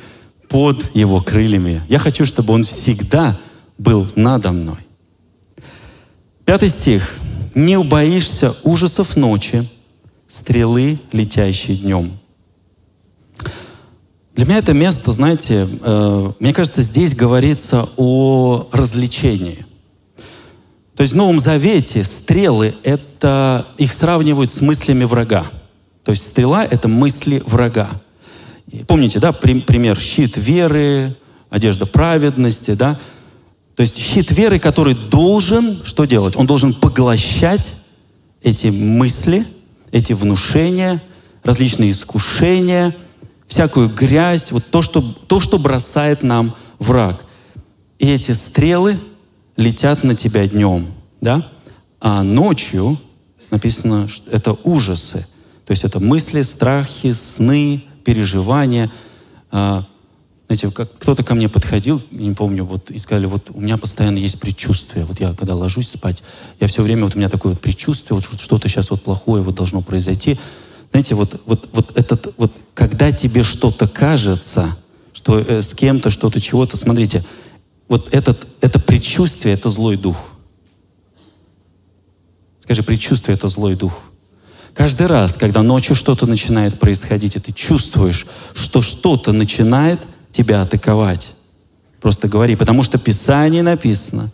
[0.50, 1.82] под Его крыльями.
[1.88, 3.40] Я хочу, чтобы Он всегда
[3.78, 4.80] был надо мной.
[6.46, 7.16] Пятый стих.
[7.56, 9.68] «Не убоишься ужасов ночи,
[10.28, 12.20] стрелы, летящие днем».
[14.36, 19.67] Для меня это место, знаете, э, мне кажется, здесь говорится о развлечении.
[20.98, 25.46] То есть в Новом Завете стрелы— это, их сравнивают с мыслями врага.
[26.04, 28.02] То есть стрела— это мысли врага.
[28.72, 31.16] И помните, да, пример щит веры,
[31.52, 33.00] одежда праведности, да?
[33.76, 36.36] То есть щит веры, который должен что делать?
[36.36, 37.76] Он должен поглощать
[38.42, 39.46] эти мысли,
[39.92, 41.00] эти внушения,
[41.44, 42.96] различные искушения,
[43.46, 47.24] всякую грязь, вот то, что, то, что бросает нам враг.
[48.00, 48.98] И эти стрелы
[49.58, 51.50] летят на тебя днем, да?
[52.00, 52.98] А ночью
[53.50, 55.28] написано, что это ужасы.
[55.66, 58.92] То есть это мысли, страхи, сны, переживания.
[59.52, 59.86] А,
[60.48, 64.18] знаете, как кто-то ко мне подходил, не помню, вот, и сказали, вот у меня постоянно
[64.18, 65.04] есть предчувствие.
[65.06, 66.24] Вот я, когда ложусь спать,
[66.60, 69.56] я все время, вот у меня такое вот предчувствие, вот что-то сейчас вот плохое вот
[69.56, 70.40] должно произойти.
[70.92, 74.78] Знаете, вот, вот, вот этот, вот, когда тебе что-то кажется,
[75.12, 77.26] что э, с кем-то что-то, чего-то, смотрите,
[77.88, 80.18] вот этот, это предчувствие, это злой дух.
[82.62, 84.02] Скажи, предчувствие— это злой дух.
[84.74, 90.00] Каждый раз, когда ночью что-то начинает происходить, и ты чувствуешь, что что-то начинает
[90.32, 91.32] тебя атаковать,
[92.02, 94.32] просто говори, потому что в Писании написано,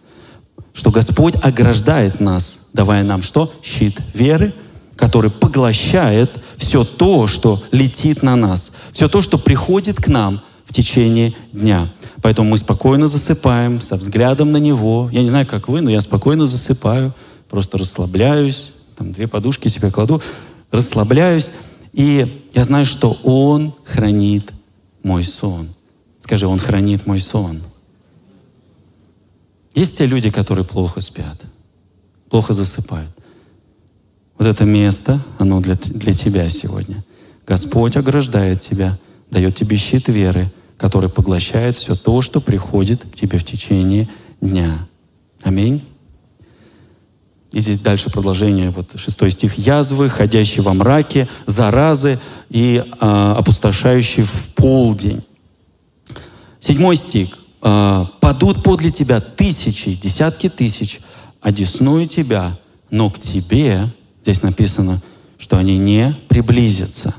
[0.73, 3.53] что Господь ограждает нас, давая нам что?
[3.61, 4.53] Щит веры,
[4.95, 10.41] который поглощает все то, что летит на нас, все то, что приходит к нам
[10.73, 11.93] в течение дня.
[12.23, 15.07] Поэтому мы спокойно засыпаем со взглядом на Него.
[15.11, 17.13] Я не знаю, как вы, но я спокойно засыпаю,
[17.47, 20.19] просто расслабляюсь, там две подушки себе кладу,
[20.71, 21.51] расслабляюсь,
[21.91, 24.51] и я знаю, что Он хранит
[25.03, 25.69] мой сон.
[26.19, 27.61] Скажи, Он хранит мой сон.
[29.75, 31.39] Есть те люди, которые плохо спят,
[32.31, 33.11] плохо засыпают.
[34.39, 37.03] Вот это место, оно для, для тебя сегодня.
[37.45, 38.97] Господь ограждает тебя,
[39.29, 40.51] дает тебе щит веры,
[40.83, 44.09] который поглощает все то, что приходит к тебе в течение
[44.41, 44.85] дня.
[45.41, 45.81] Аминь.
[47.53, 49.57] И здесь дальше продолжение, вот шестой стих.
[49.57, 52.19] «Язвы, ходящие во мраке, заразы
[52.49, 55.23] и э, опустошающие в полдень».
[56.59, 57.29] Седьмой стих.
[57.61, 60.99] Э, «Падут подле тебя тысячи, десятки тысяч,
[61.39, 63.89] одесную тебя, но к тебе
[64.21, 65.01] Здесь написано,
[65.37, 67.15] что они не приблизятся.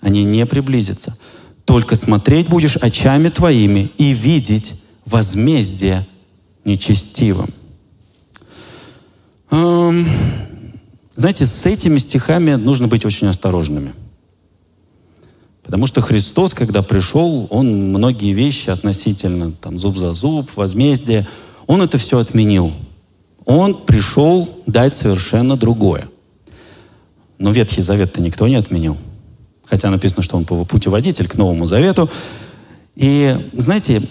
[0.00, 1.16] Они не приблизятся.
[1.66, 4.74] Только смотреть будешь очами твоими и видеть
[5.04, 6.06] возмездие
[6.64, 7.52] нечестивым.
[9.50, 10.06] Эм,
[11.16, 13.92] знаете, с этими стихами нужно быть очень осторожными.
[15.64, 21.26] Потому что Христос, когда пришел, Он многие вещи относительно там, зуб за зуб, возмездие,
[21.66, 22.72] Он это все отменил.
[23.44, 26.08] Он пришел дать совершенно другое.
[27.38, 28.96] Но Ветхий Завет-то никто не отменил.
[29.68, 32.08] Хотя написано, что он путеводитель к Новому Завету.
[32.94, 34.02] И, знаете,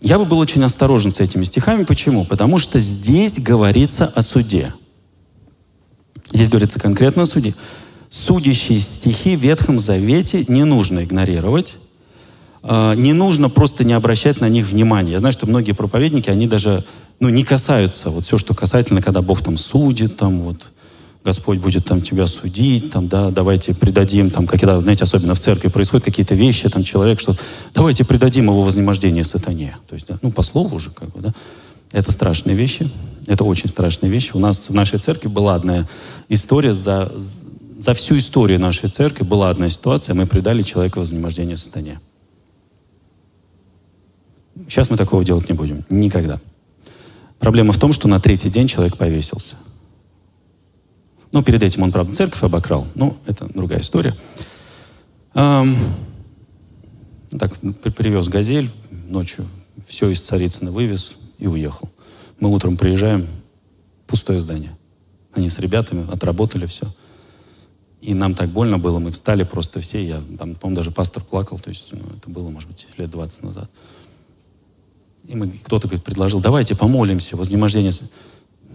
[0.00, 1.84] я бы был очень осторожен с этими стихами.
[1.84, 2.24] Почему?
[2.24, 4.74] Потому что здесь говорится о суде.
[6.32, 7.54] Здесь говорится конкретно о суде.
[8.10, 11.76] Судящие стихи в Ветхом Завете не нужно игнорировать.
[12.62, 15.12] А, не нужно просто не обращать на них внимания.
[15.12, 16.84] Я знаю, что многие проповедники, они даже
[17.20, 18.10] ну, не касаются.
[18.10, 20.70] Вот все, что касательно, когда Бог там судит, там вот,
[21.24, 25.68] Господь будет там тебя судить, там, да, давайте предадим, там, когда, знаете, особенно в церкви
[25.68, 27.36] происходят какие-то вещи, там, человек что
[27.74, 29.76] давайте предадим его вознемождение сатане.
[29.88, 31.32] То есть, да, ну, по слову уже, как бы, да.
[31.92, 32.90] Это страшные вещи,
[33.26, 34.30] это очень страшные вещи.
[34.34, 35.86] У нас в нашей церкви была одна
[36.28, 37.12] история, за,
[37.78, 42.00] за всю историю нашей церкви была одна ситуация, мы предали человека вознемождение сатане.
[44.68, 45.84] Сейчас мы такого делать не будем.
[45.88, 46.40] Никогда.
[47.38, 49.54] Проблема в том, что на третий день человек повесился–
[51.32, 52.86] ну, перед этим он, правда, церковь обокрал.
[52.94, 54.14] Ну, это другая история.
[55.34, 55.76] Эм,
[57.38, 57.58] так,
[57.96, 59.46] привез «Газель» ночью,
[59.86, 61.90] все из Царицына вывез и уехал.
[62.38, 63.26] Мы утром приезжаем,
[64.06, 64.76] пустое здание.
[65.32, 66.92] Они с ребятами отработали все.
[68.02, 71.58] И нам так больно было, мы встали просто все, я там, по-моему, даже пастор плакал,
[71.58, 73.70] то есть ну, это было, может быть, лет 20 назад.
[75.24, 77.92] И мы, кто-то говорит, предложил, давайте помолимся, вознемождение.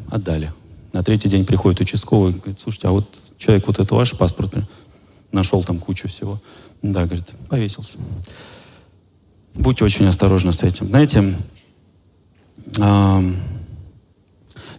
[0.10, 0.54] Отдали.
[0.94, 4.54] На третий день приходит участковый, говорит, слушайте, а вот человек, вот это ваш паспорт,
[5.32, 6.42] нашел там кучу всего.
[6.82, 7.98] Да, говорит, повесился.
[9.54, 10.88] Будьте очень осторожны с этим.
[10.88, 11.36] Знаете,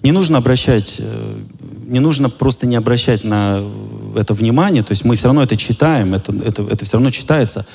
[0.02, 1.40] не нужно обращать, э,
[1.86, 3.64] не нужно просто не обращать на
[4.16, 7.66] это внимание, то есть мы все равно это читаем, это, это, это все равно читается.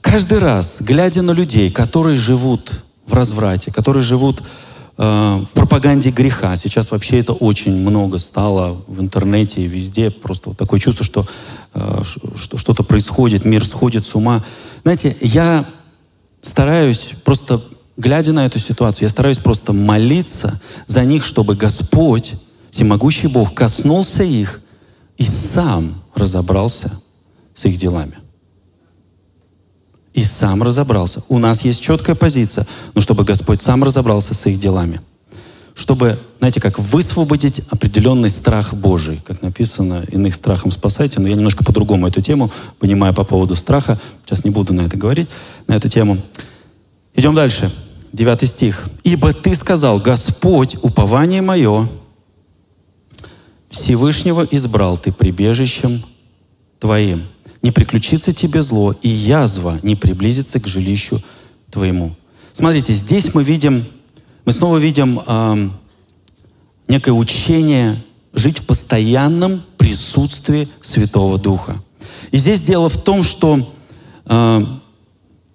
[0.00, 4.42] Каждый раз, глядя на людей, которые живут в разврате, которые живут
[4.96, 6.56] в пропаганде греха.
[6.56, 10.10] Сейчас вообще это очень много стало в интернете и везде.
[10.10, 11.26] Просто вот такое чувство,
[11.74, 12.02] э,
[12.36, 14.42] что что-то происходит, мир сходит с ума.
[14.82, 15.66] Знаете, я
[16.40, 17.62] стараюсь просто,
[17.98, 22.32] глядя на эту ситуацию, я стараюсь просто молиться за них, чтобы Господь,
[22.70, 24.60] всемогущий Бог, коснулся их
[25.18, 26.90] и сам разобрался
[27.54, 28.16] с их делами
[30.16, 31.22] и сам разобрался.
[31.28, 35.02] У нас есть четкая позиция, но чтобы Господь сам разобрался с их делами.
[35.74, 39.20] Чтобы, знаете, как высвободить определенный страх Божий.
[39.26, 41.20] Как написано, иных страхом спасайте.
[41.20, 44.00] Но я немножко по-другому эту тему понимаю по поводу страха.
[44.24, 45.28] Сейчас не буду на это говорить,
[45.66, 46.16] на эту тему.
[47.14, 47.70] Идем дальше.
[48.10, 48.86] Девятый стих.
[49.04, 51.90] «Ибо ты сказал, Господь, упование мое,
[53.68, 56.02] Всевышнего избрал ты прибежищем
[56.80, 57.24] твоим»
[57.66, 61.20] не приключится тебе зло, и язва не приблизится к жилищу
[61.68, 62.14] твоему.
[62.52, 63.86] Смотрите, здесь мы видим,
[64.44, 65.70] мы снова видим э,
[66.86, 68.00] некое учение
[68.32, 71.82] жить в постоянном присутствии Святого Духа.
[72.30, 73.74] И здесь дело в том, что
[74.26, 74.66] э,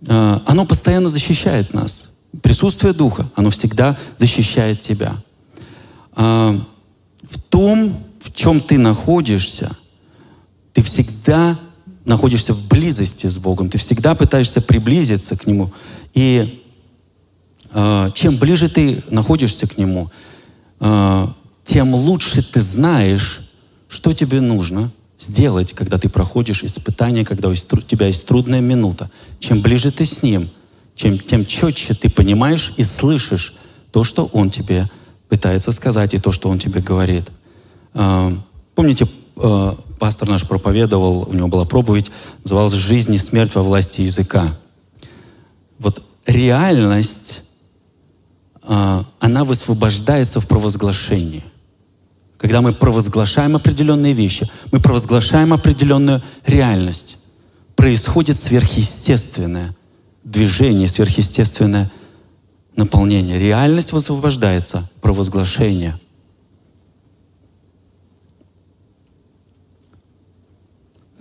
[0.06, 2.10] э, оно постоянно защищает нас.
[2.42, 5.16] Присутствие Духа, оно всегда защищает тебя.
[6.18, 6.60] Э,
[7.24, 9.78] в том, в чем ты находишься,
[10.74, 11.58] ты всегда
[12.06, 15.72] находишься в близости с Богом, ты всегда пытаешься приблизиться к Нему.
[16.14, 16.62] И
[17.72, 20.12] э, чем ближе ты находишься к Нему,
[20.80, 21.28] э,
[21.64, 23.42] тем лучше ты знаешь,
[23.88, 29.12] что тебе нужно сделать, когда ты проходишь испытание, когда у тебя есть трудная минута.
[29.40, 30.50] Чем ближе ты с Ним,
[30.96, 33.54] чем, тем четче ты понимаешь и слышишь
[33.92, 34.90] то, что Он тебе
[35.30, 37.30] пытается сказать, и то, что Он тебе говорит.
[37.94, 38.36] А,
[38.74, 42.10] помните, а, пастор наш проповедовал, у него была проповедь,
[42.44, 44.58] называлась «Жизнь и смерть во власти языка».
[45.78, 47.42] Вот реальность,
[48.64, 51.44] а, она высвобождается в провозглашении.
[52.40, 57.18] Когда мы провозглашаем определенные вещи, мы провозглашаем определенную реальность.
[57.76, 59.76] Происходит сверхъестественное
[60.24, 61.92] движение, сверхъестественное
[62.76, 63.38] наполнение.
[63.38, 66.00] Реальность высвобождается, провозглашение.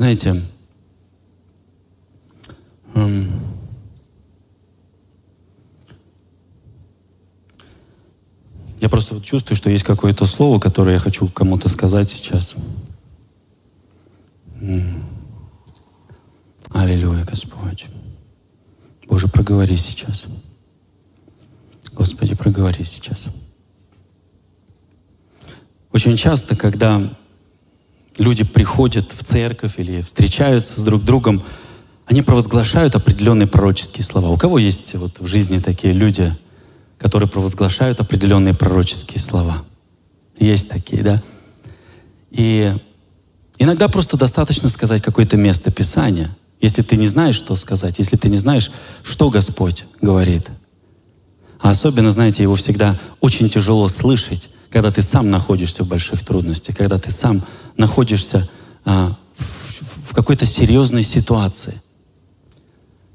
[0.00, 0.42] Знаете,
[8.80, 12.54] Я просто вот чувствую, что есть какое-то слово, которое я хочу кому-то сказать сейчас.
[16.70, 17.88] Аллилуйя, Господь.
[19.06, 20.24] Боже, проговори сейчас.
[21.92, 23.26] Господи, проговори сейчас.
[25.92, 27.06] Очень часто, когда
[28.20, 31.42] люди приходят в церковь или встречаются с друг другом,
[32.06, 34.28] они провозглашают определенные пророческие слова.
[34.28, 36.32] У кого есть вот в жизни такие люди–
[37.00, 39.64] которые провозглашают определенные пророческие слова.
[40.38, 41.22] Есть такие, да?
[42.30, 42.74] И
[43.58, 48.28] иногда просто достаточно сказать какое-то место Писания, если ты не знаешь, что сказать, если ты
[48.28, 48.70] не знаешь,
[49.02, 50.50] что Господь говорит.
[51.58, 56.76] А особенно, знаете, его всегда очень тяжело слышать, когда ты сам находишься в больших трудностях,
[56.76, 57.42] когда ты сам
[57.80, 58.48] находишься
[58.84, 61.80] а, в, в какой-то серьезной ситуации.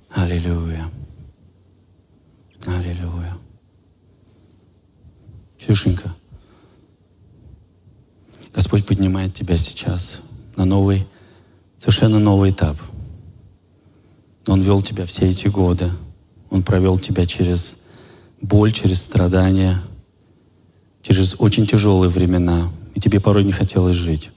[0.09, 0.89] Аллилуйя.
[2.65, 3.37] Аллилуйя.
[5.59, 6.15] Ксюшенька,
[8.53, 10.19] Господь поднимает тебя сейчас
[10.55, 11.05] на новый,
[11.77, 12.77] совершенно новый этап.
[14.47, 15.91] Он вел тебя все эти годы.
[16.49, 17.75] Он провел тебя через
[18.41, 19.81] боль, через страдания,
[21.01, 22.71] через очень тяжелые времена.
[22.95, 24.31] И тебе порой не хотелось жить.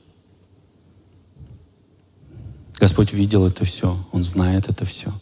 [2.79, 5.12] Господь видел это все, Он знает это все.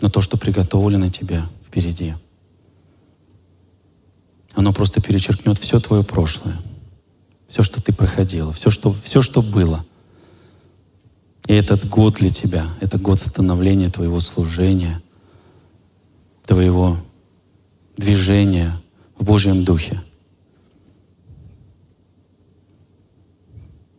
[0.00, 2.14] Но то, что приготовлено тебе впереди—
[4.58, 6.56] оно просто перечеркнет все твое прошлое,
[7.46, 9.86] все, что ты проходила, все, что, все, что было.
[11.46, 15.00] И этот год для тебя, это год становления твоего служения,
[16.44, 16.96] твоего
[17.96, 18.80] движения
[19.16, 20.02] в Божьем Духе.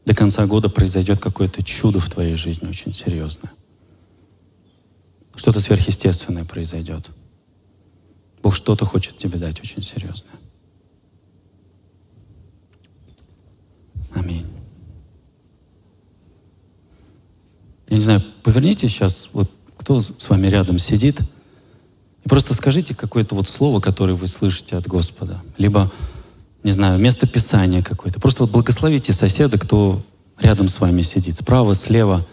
[0.10, 3.52] До конца года произойдет какое-то чудо в твоей жизни очень серьезное.
[5.36, 7.12] Что-то сверхъестественное произойдет.
[8.42, 10.34] Бог что-то хочет тебе дать очень серьезное.
[14.16, 14.48] Аминь.
[17.90, 21.22] Я не знаю, поверните сейчас, вот кто с вами рядом сидит,
[22.26, 25.40] и просто скажите какое-то вот слово, которое вы слышите от Господа.
[25.60, 25.92] Либо,
[26.64, 28.20] не знаю, место Писания какое-то.
[28.20, 30.02] Просто вот благословите соседа, кто
[30.40, 32.26] рядом с вами сидит, справа, слева.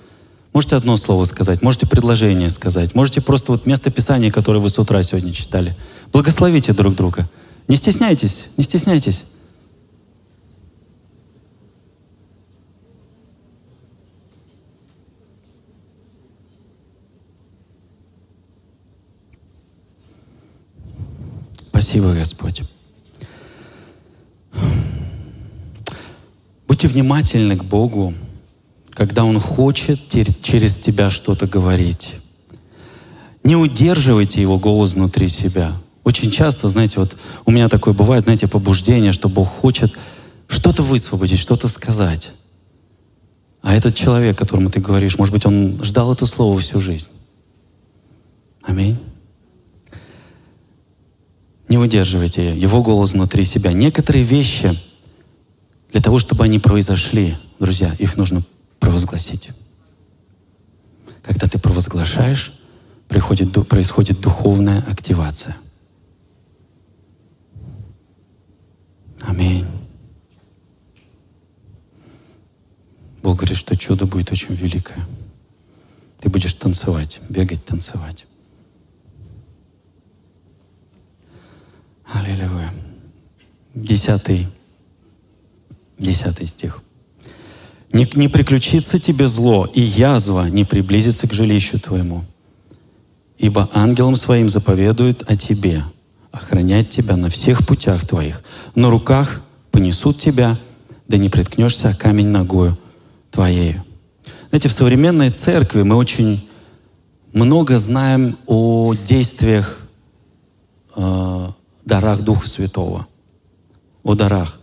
[0.52, 4.78] Можете одно слово сказать, можете предложение сказать, можете просто вот место Писания, которое вы с
[4.78, 5.76] утра сегодня читали.
[6.12, 7.28] Благословите друг друга.
[7.68, 9.24] Не стесняйтесь, не стесняйтесь.
[21.70, 22.62] Спасибо, Господь.
[26.68, 28.14] Будьте внимательны к Богу,
[28.90, 32.14] когда Он хочет через тебя что-то говорить.
[33.44, 35.72] Не удерживайте Его голос внутри себя.
[36.04, 39.92] Очень часто, знаете, вот у меня такое бывает, знаете, побуждение, что Бог хочет
[40.48, 42.30] что-то высвободить, что-то сказать.
[43.62, 47.10] А этот человек, которому ты говоришь, может быть, он ждал это слово всю жизнь.
[48.62, 48.98] Аминь.
[51.68, 53.72] Не удерживайте его голос внутри себя.
[53.72, 54.78] Некоторые вещи,
[55.90, 58.44] для того, чтобы они произошли, друзья, их нужно
[58.78, 59.50] провозгласить.
[61.22, 62.52] Когда ты провозглашаешь,
[63.08, 65.56] приходит, происходит духовная активация.
[69.20, 69.66] Аминь.
[73.22, 75.04] Бог говорит, что чудо будет очень великое.
[76.20, 78.24] Ты будешь танцевать, бегать, танцевать.
[82.12, 82.72] Аллилуйя.
[83.74, 84.46] Десятый,
[85.98, 86.80] десятый стих.
[87.92, 92.24] Не, не приключится тебе зло, и язва не приблизится к жилищу твоему.
[93.38, 95.82] Ибо ангелом своим заповедует о тебе,
[96.30, 98.42] охранять тебя на всех путях твоих.
[98.74, 100.58] На руках понесут тебя,
[101.08, 102.78] да не приткнешься камень ногою
[103.30, 103.84] Твоею.
[104.48, 106.48] Знаете, в современной церкви мы очень
[107.32, 109.78] много знаем о действиях,
[110.94, 111.48] э,
[111.86, 113.06] дарах Духа Святого,
[114.02, 114.60] о дарах.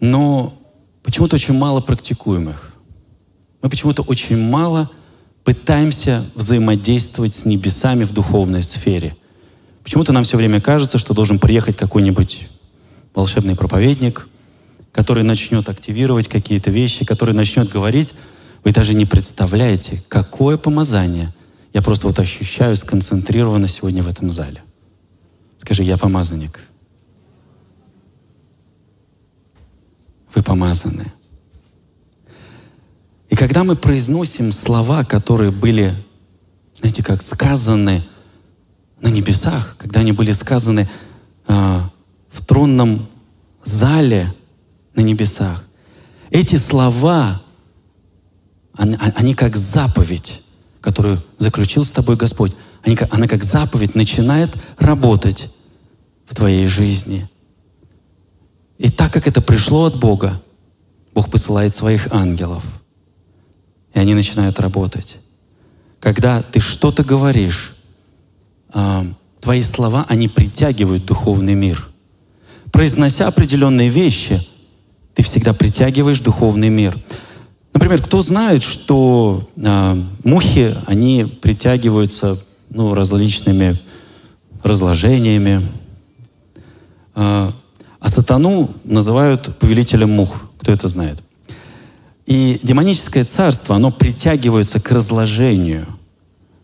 [0.00, 0.54] Но
[1.02, 2.72] почему-то очень мало практикуем их.
[3.60, 4.90] Мы почему-то очень мало
[5.42, 9.16] пытаемся взаимодействовать с небесами в духовной сфере.
[9.82, 12.48] Почему-то нам все время кажется, что должен приехать какой-нибудь
[13.14, 14.28] волшебный проповедник,
[14.92, 18.14] который начнет активировать какие-то вещи, который начнет говорить,
[18.62, 21.34] вы даже не представляете, какое помазание
[21.74, 24.62] я просто вот ощущаю сконцентрированно сегодня в этом зале.
[25.64, 26.60] Скажи, я помазанник.
[30.34, 31.10] Вы помазаны.
[33.30, 35.94] И когда мы произносим слова, которые были,
[36.76, 38.04] знаете, как сказаны
[39.00, 40.86] на небесах, когда они были сказаны
[41.48, 41.80] э,
[42.30, 43.08] в тронном
[43.64, 44.34] зале
[44.94, 45.64] на небесах,
[46.28, 47.40] эти слова,
[48.74, 50.42] они, они как заповедь,
[50.82, 55.48] которую заключил с тобой Господь, они, она как заповедь начинает работать
[56.26, 57.28] в твоей жизни.
[58.78, 60.40] И так как это пришло от Бога,
[61.14, 62.64] Бог посылает своих ангелов,
[63.92, 65.16] и они начинают работать.
[66.00, 67.76] Когда ты что-то говоришь,
[68.72, 69.06] а,
[69.40, 71.88] твои слова, они притягивают духовный мир.
[72.72, 74.44] Произнося определенные вещи,
[75.14, 76.98] ты всегда притягиваешь духовный мир.
[77.72, 82.38] Например, кто знает, что э, мухи, они притягиваются
[82.70, 83.76] ну, различными
[84.62, 85.66] разложениями,
[87.14, 90.36] а сатану называют повелителем мух.
[90.58, 91.18] Кто это знает?
[92.26, 95.86] И демоническое царство, оно притягивается к разложению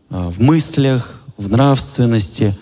[0.08, 2.56] э, в мыслях, в нравственности,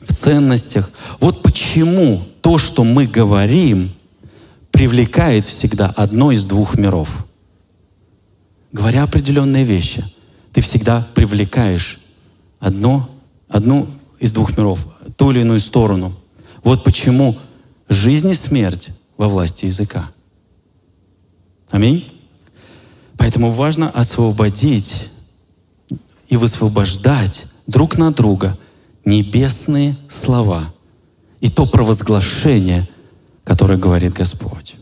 [0.00, 0.90] в ценностях.
[1.20, 3.92] Вот почему то, что мы говорим,
[4.70, 7.26] привлекает всегда одно из двух миров.
[8.72, 10.04] Говоря определенные вещи,
[10.52, 12.00] ты всегда привлекаешь
[12.60, 13.08] одно,
[13.48, 13.88] одну
[14.18, 14.86] из двух миров,
[15.16, 16.14] ту или иную сторону.
[16.64, 17.36] Вот почему
[17.88, 20.10] жизнь и смерть во власти языка.
[21.70, 22.10] Аминь.
[23.16, 25.08] Поэтому важно освободить
[26.28, 28.58] и высвобождать друг на друга
[29.04, 30.74] небесные слова
[31.40, 32.88] и то провозглашение,
[33.44, 34.76] которое говорит Господь.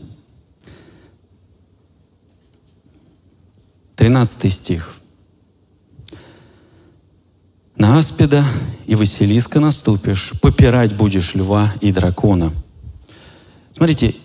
[3.97, 4.95] 13 стих.
[7.75, 8.45] На аспида
[8.85, 12.53] и Василиска наступишь, попирать будешь льва и дракона.
[13.71, 14.15] Смотрите,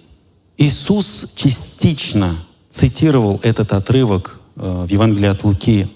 [0.59, 2.37] Иисус частично
[2.69, 5.89] цитировал этот отрывок э, в Евангелии от Луки.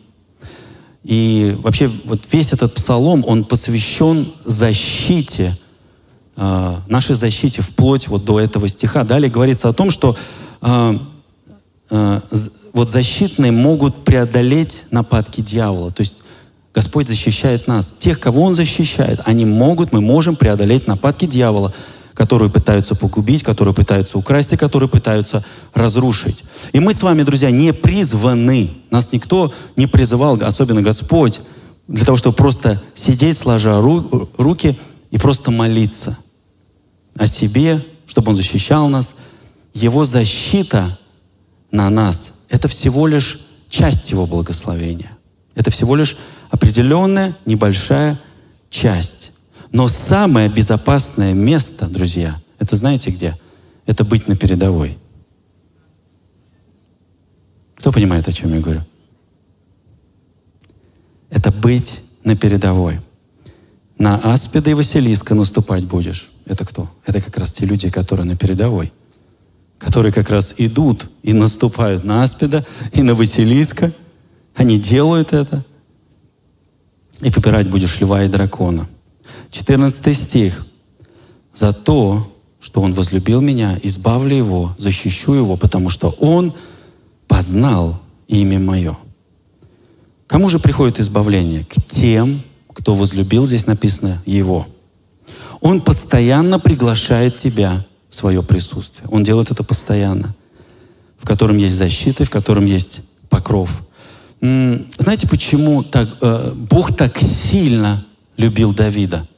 [1.05, 5.59] И вообще вот весь этот псалом, он посвящен защите,
[6.37, 9.05] э, нашей защите вплоть вот до этого стиха.
[9.05, 10.17] Далее говорится о том, что
[10.63, 10.99] э,
[12.73, 15.93] вот защитные могут преодолеть нападки дьявола.
[15.93, 16.22] То есть
[16.75, 17.93] Господь защищает нас.
[17.99, 21.75] Тех, кого Он защищает, они могут, мы можем преодолеть нападки дьявола,
[22.14, 25.45] которые пытаются погубить, которые пытаются украсть и которые пытаются
[25.75, 26.45] разрушить.
[26.73, 31.41] И мы с вами, друзья, не призваны, нас никто не призывал, особенно Господь,
[31.89, 34.79] для того, чтобы просто сидеть, сложа ру- руки
[35.11, 36.16] и просто молиться
[37.16, 39.14] о себе, чтобы Он защищал нас.
[39.75, 40.99] Его защита
[41.70, 45.18] на нас— это всего лишь часть Его благословения.
[45.55, 46.16] Это всего лишь
[46.53, 48.21] определенная небольшая
[48.69, 49.33] часть.
[49.73, 53.37] Но самое безопасное место, друзья, это знаете где?
[53.87, 54.99] Это быть на передовой.
[57.77, 58.83] Кто понимает, о чем я говорю?
[61.31, 63.01] Это быть на передовой.
[63.97, 66.31] На аспида и Василиска наступать будешь.
[66.45, 66.91] Это кто?
[67.07, 68.93] Это как раз те люди, которые на передовой.
[69.79, 73.91] Которые как раз идут и наступают на аспида и на Василиска.
[74.55, 75.65] Они делают это
[77.23, 78.89] и попирать будешь льва и дракона.
[79.51, 80.66] 14 стих.
[81.55, 86.53] «За то, что Он возлюбил меня, избавлю Его, защищу Его, потому что Он
[87.29, 88.97] познал имя Мое».
[90.27, 91.66] Кому же приходит избавление?
[91.66, 92.43] К тем,
[92.73, 94.66] кто возлюбил, здесь написано, Его.
[95.61, 99.07] Он постоянно приглашает тебя в свое присутствие.
[99.11, 100.35] Он делает это постоянно,
[101.18, 103.83] в котором есть защита, в котором есть покров.
[104.43, 108.05] Знаете, почему так, э, Бог так сильно
[108.36, 109.28] любил Давида,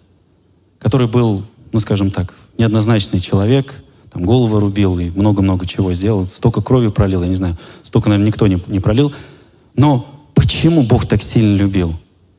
[0.78, 3.74] который был, ну скажем так, неоднозначный человек,
[4.10, 8.28] там голову рубил и много-много чего сделал, столько крови пролил, я не знаю, столько, наверное,
[8.28, 9.12] никто не, не пролил.
[9.76, 11.96] Но почему Бог так сильно любил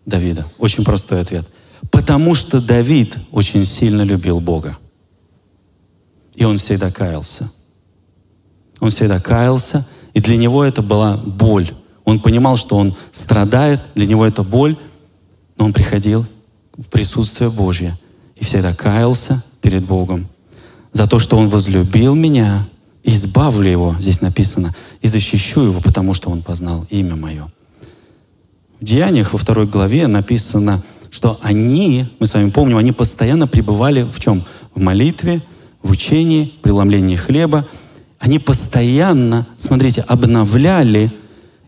[0.08, 0.48] Давида?
[0.58, 1.48] Очень простой ответ.
[1.92, 4.80] Потому что Давид очень сильно любил Бога.
[6.34, 7.52] И он всегда каялся.
[8.80, 9.86] Он всегда каялся,
[10.16, 11.70] И для него это была боль.
[12.06, 14.78] Он понимал, что он страдает, для него это боль,
[15.58, 16.26] но он приходил
[16.78, 17.98] в присутствие Божье
[18.36, 20.28] и всегда каялся перед Богом
[20.92, 22.68] за то, что он возлюбил меня,
[23.04, 27.48] избавлю его, здесь написано, и защищу его, потому что он познал имя мое.
[28.80, 34.04] В Деяниях во второй главе написано, что они, мы с вами помним, они постоянно пребывали
[34.04, 34.44] в чем?
[34.74, 35.42] В молитве,
[35.82, 37.68] в учении, преломлении хлеба.
[38.20, 41.12] Они постоянно, смотрите, обновляли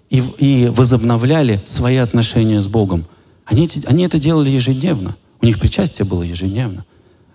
[0.10, 3.05] и, и возобновляли свои отношения с Богом.
[3.45, 5.16] Они, они это делали ежедневно.
[5.41, 6.86] У них причастие было ежедневно.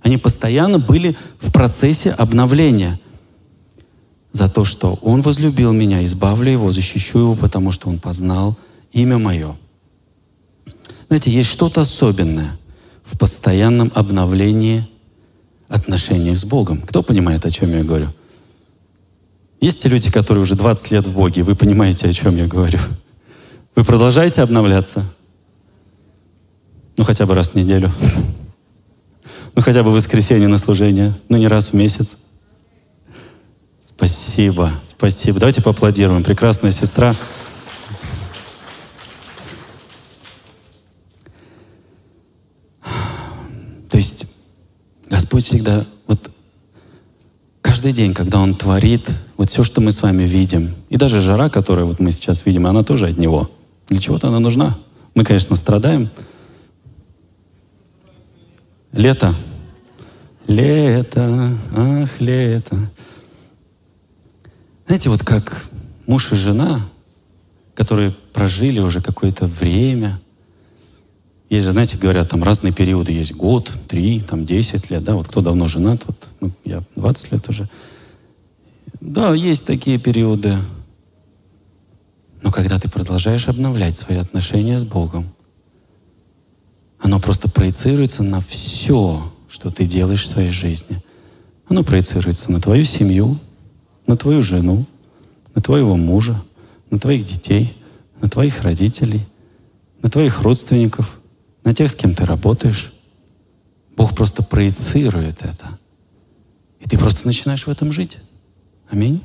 [0.02, 3.00] Они постоянно были в процессе обновления.
[4.32, 8.56] За то, что Он возлюбил меня, избавлю Его, защищу Его, потому что Он познал
[8.92, 9.56] имя Мое.
[11.08, 12.58] Знаете, есть что-то особенное
[13.04, 14.88] в постоянном обновлении
[15.68, 16.80] отношений с Богом.
[16.80, 18.08] Кто понимает, о чем я говорю?
[19.62, 22.80] Есть те люди, которые уже 20 лет в Боге, вы понимаете, о чем я говорю.
[23.76, 25.04] Вы продолжаете обновляться?
[26.96, 27.92] Ну, хотя бы раз в неделю.
[29.54, 31.14] Ну, хотя бы в воскресенье на служение.
[31.28, 32.16] Ну, не раз в месяц.
[33.84, 35.38] Спасибо, спасибо.
[35.38, 36.24] Давайте поаплодируем.
[36.24, 37.14] Прекрасная сестра.
[43.88, 44.26] То есть
[45.08, 45.84] Господь всегда
[47.72, 49.08] каждый день, когда Он творит
[49.38, 52.66] вот все, что мы с вами видим, и даже жара, которую вот мы сейчас видим,
[52.66, 53.50] она тоже от Него.
[53.88, 54.76] Для чего-то она нужна.
[55.14, 56.10] Мы, конечно, страдаем.
[58.92, 59.34] Лето.
[60.46, 62.76] Лето, ах, лето.
[64.86, 65.64] Знаете, вот как
[66.06, 66.82] муж и жена,
[67.72, 70.20] которые прожили уже какое-то время,
[71.52, 73.12] есть же, знаете, говорят, там разные периоды.
[73.12, 77.30] Есть год, три, там десять лет, да, вот кто давно женат, вот ну, я 20
[77.30, 77.68] лет уже.
[79.02, 80.56] Да, есть такие периоды.
[82.40, 85.28] Но когда ты продолжаешь обновлять свои отношения с Богом,
[86.98, 91.02] оно просто проецируется на все, что ты делаешь в своей жизни.
[91.68, 93.38] Оно проецируется на твою семью,
[94.06, 94.86] на твою жену,
[95.54, 96.42] на твоего мужа,
[96.88, 97.76] на твоих детей,
[98.22, 99.20] на твоих родителей,
[100.00, 101.18] на твоих родственников–
[101.64, 102.92] на тех, с кем ты работаешь.
[103.96, 105.78] Бог просто проецирует это.
[106.80, 108.18] И ты просто начинаешь в этом жить.
[108.90, 109.22] Аминь.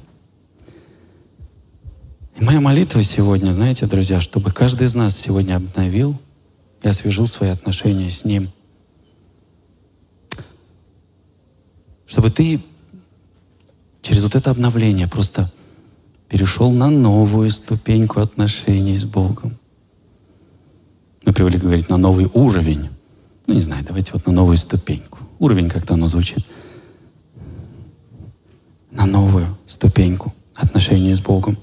[2.40, 6.20] И моя молитва сегодня, знаете, друзья, чтобы каждый из нас сегодня обновил
[6.84, 8.52] и освежил свои отношения с Ним.
[12.06, 12.62] Чтобы ты
[14.02, 15.52] через вот это обновление просто
[16.30, 19.58] перешел на новую ступеньку отношений с Богом.
[21.28, 22.88] Мы привыкли говорить на новый уровень.
[23.48, 25.20] Ну, не знаю, давайте вот на новую ступеньку.
[25.40, 26.40] Уровень как-то оно звучит.
[28.92, 31.58] На новую ступеньку отношений с Богом.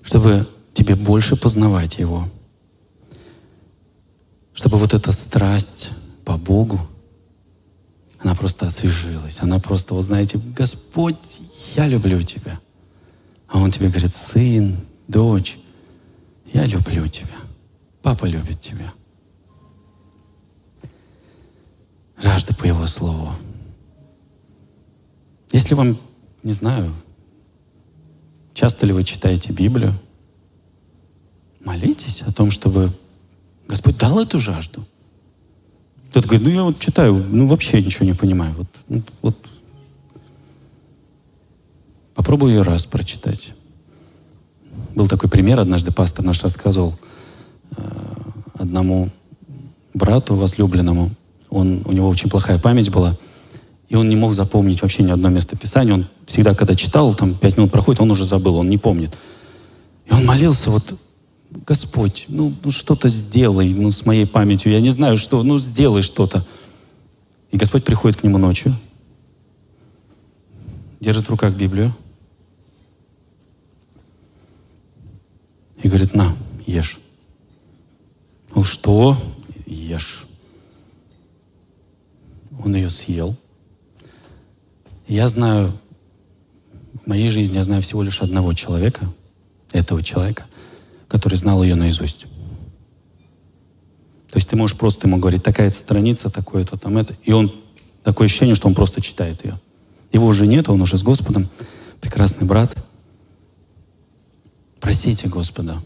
[0.00, 2.26] Чтобы тебе больше познавать Его.
[4.54, 5.90] Чтобы вот эта страсть
[6.24, 6.80] по Богу,
[8.18, 9.40] она просто освежилась.
[9.42, 11.40] Она просто, вот знаете, Господь,
[11.76, 12.60] я люблю тебя.
[13.46, 15.58] А Он тебе говорит, сын, дочь,
[16.52, 17.36] я люблю тебя.
[18.02, 18.92] Папа любит тебя.
[22.16, 23.30] Жажда по Его Слову.
[25.52, 25.96] Если вам,
[26.42, 26.92] не знаю,
[28.52, 29.94] часто ли вы читаете Библию,
[31.64, 32.92] молитесь о том, чтобы
[33.68, 34.84] Господь дал эту жажду.
[36.10, 38.54] Кто-то говорит, ну я вот читаю, ну вообще ничего не понимаю.
[38.54, 39.36] Вот, ну, вот.
[42.14, 43.52] Попробуй ее раз прочитать.
[44.94, 46.94] Был такой пример, однажды пастор наш рассказывал
[47.76, 47.82] э,
[48.54, 49.10] одному
[49.92, 51.10] брату возлюбленному.
[51.50, 53.16] Он, у него очень плохая память была,
[53.88, 55.94] и он не мог запомнить вообще ни одно место Писания.
[55.94, 59.10] Он всегда, когда читал, там пять минут проходит, он уже забыл, он не помнит.
[60.06, 60.94] И он молился, вот,
[61.50, 64.72] Господь, ну, ну что-то сделай ну, с моей памятью.
[64.72, 66.44] Я не знаю, что, ну сделай что-то.
[67.50, 68.74] И Господь приходит к нему ночью,
[71.00, 71.94] держит в руках Библию,
[75.84, 76.34] и говорит, на,
[76.66, 76.98] ешь.
[78.54, 79.18] Ну что?
[79.66, 80.24] Ешь.
[82.58, 83.36] Он ее съел.
[85.06, 85.74] Я знаю,
[86.94, 89.12] в моей жизни я знаю всего лишь одного человека,
[89.72, 90.46] этого человека,
[91.06, 92.22] который знал ее наизусть.
[94.30, 97.54] То есть ты можешь просто ему говорить, такая-то страница, такое-то там это, и он,
[98.02, 99.60] такое ощущение, что он просто читает ее.
[100.12, 101.50] Его уже нет, он уже с Господом,
[102.00, 102.74] прекрасный брат—
[104.84, 105.82] Просите Господа,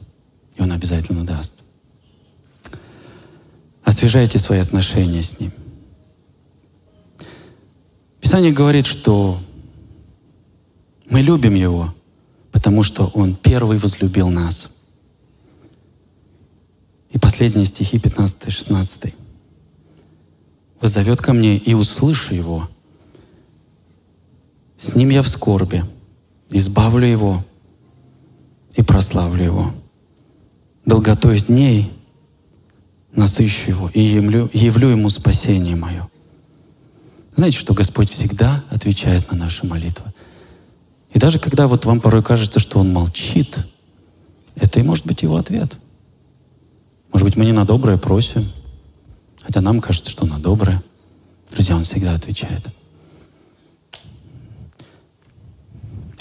[0.57, 1.55] и Он обязательно даст.
[3.85, 5.53] Освежайте свои отношения с Ним.
[8.21, 9.41] Писание говорит, что
[11.09, 11.95] Мы любим Его,
[12.51, 14.69] потому что Он первый возлюбил нас.
[17.13, 19.15] И последние стихи 15-16.
[20.81, 22.69] «Возовет ко мне, и услышу Его.
[24.77, 25.85] С Ним я в скорби,
[26.51, 27.45] избавлю Его
[28.79, 29.75] и прославлю Его.
[30.87, 31.93] Долготой дней
[33.13, 36.09] насыщу Его и явлю, явлю Ему спасение мое».
[37.35, 40.13] Знаете, что Господь всегда отвечает на наши молитвы.
[41.13, 43.59] И даже когда вот вам порой кажется, что Он молчит,
[44.55, 45.77] это и может быть Его ответ.
[47.13, 48.49] Может быть, мы не на доброе просим,
[49.43, 50.83] хотя нам кажется, что на доброе.
[51.51, 52.67] Друзья, Он всегда отвечает.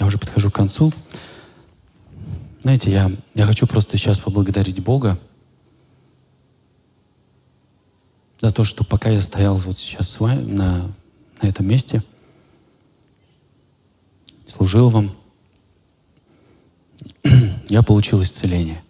[0.00, 0.92] Я уже подхожу к концу.
[2.60, 5.18] Знаете, я, я хочу просто сейчас поблагодарить Бога
[8.40, 10.92] за то, что пока я стоял вот сейчас с вами на
[11.42, 12.02] на этом месте,
[14.46, 15.16] служил вам,
[17.68, 18.82] я получил исцеление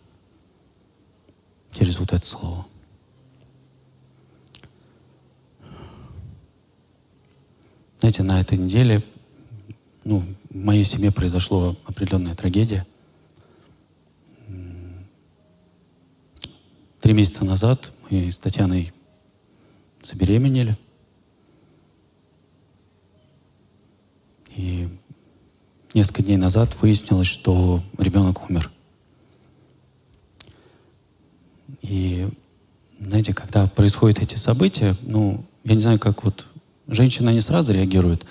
[1.73, 2.67] через вот это слово.
[8.01, 9.03] Знаете, на этой неделе
[10.05, 12.87] ну, в моей семье произошла определенная трагедия.
[17.09, 18.93] Три месяца назад мы с Татьяной
[20.03, 20.77] забеременели–
[24.59, 24.89] И
[25.95, 28.71] несколько дней назад выяснилось, что ребенок умер.
[31.81, 32.29] И
[33.01, 36.47] знаете, когда происходят эти события, ну, я не знаю, как вот
[36.89, 38.27] женщины, они сразу реагируют,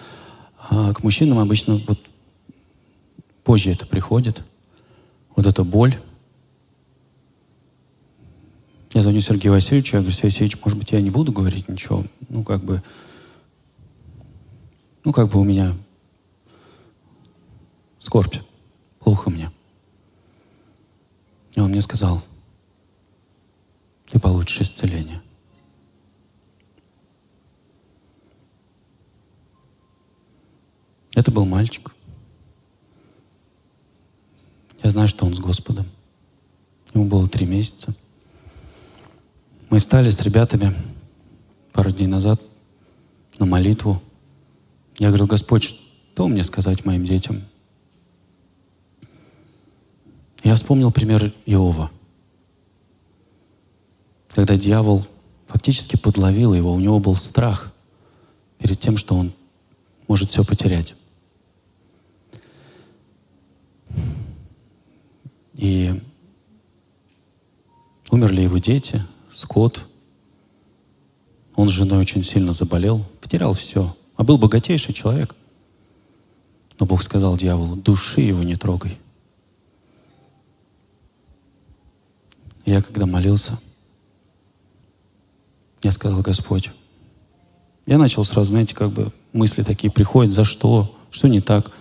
[0.69, 1.99] а к мужчинам обычно вот
[3.43, 4.43] позже это приходит,
[5.35, 5.95] вот эта боль.
[8.93, 12.05] Я звоню Сергею Васильевичу, я говорю, Сергей Васильевич, может быть, я не буду говорить ничего,
[12.29, 12.83] ну, как бы,
[15.03, 15.75] ну, как бы у меня
[17.99, 18.37] скорбь,
[18.99, 19.51] плохо мне.
[21.55, 22.23] И он мне сказал,
[24.09, 25.21] ты получишь исцеление.
[31.15, 31.91] Это был мальчик.
[34.83, 35.87] Я знаю, что он с Господом.
[36.93, 37.95] Ему было три месяца.
[39.69, 40.73] Мы встали с ребятами
[41.73, 42.41] пару дней назад
[43.37, 44.01] на молитву.
[44.97, 47.43] Я говорил, Господь, что мне сказать моим детям?
[50.41, 51.91] Я вспомнил пример Иова.
[54.29, 55.05] Когда дьявол
[55.47, 57.73] фактически подловил его, у него был страх
[58.59, 59.33] перед тем, что он
[60.07, 60.95] может все потерять.
[65.55, 66.01] И
[68.09, 69.03] умерли его дети,
[69.37, 69.85] скот.
[71.55, 73.95] Он с женой очень сильно заболел, потерял все.
[74.15, 75.35] А был богатейший человек.
[76.79, 78.99] Но Бог сказал дьяволу, души его не трогай.
[82.65, 83.59] я когда молился,
[85.83, 86.69] я сказал, Господь,
[87.85, 91.71] я начал сразу, знаете, как бы мысли такие приходят, за что, что не так.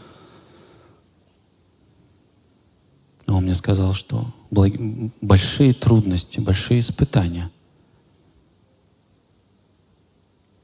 [3.26, 7.50] Но он мне сказал, что большие трудности, большие испытания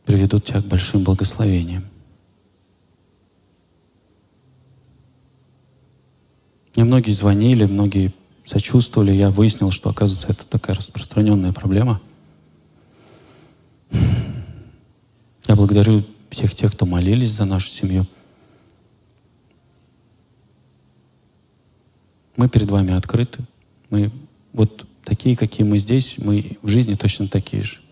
[0.04, 1.84] приведут тебя к большим благословениям.
[6.74, 8.12] Мне многие звонили, многие
[8.44, 9.12] сочувствовали.
[9.12, 12.00] Я выяснил, что, оказывается, это такая распространенная проблема.
[13.92, 18.06] Я благодарю всех тех, кто молились за нашу семью.
[22.36, 23.44] Мы перед вами открыты.
[23.92, 24.10] Мы
[24.54, 27.82] вот такие, какие мы здесь, мы в жизни точно такие же.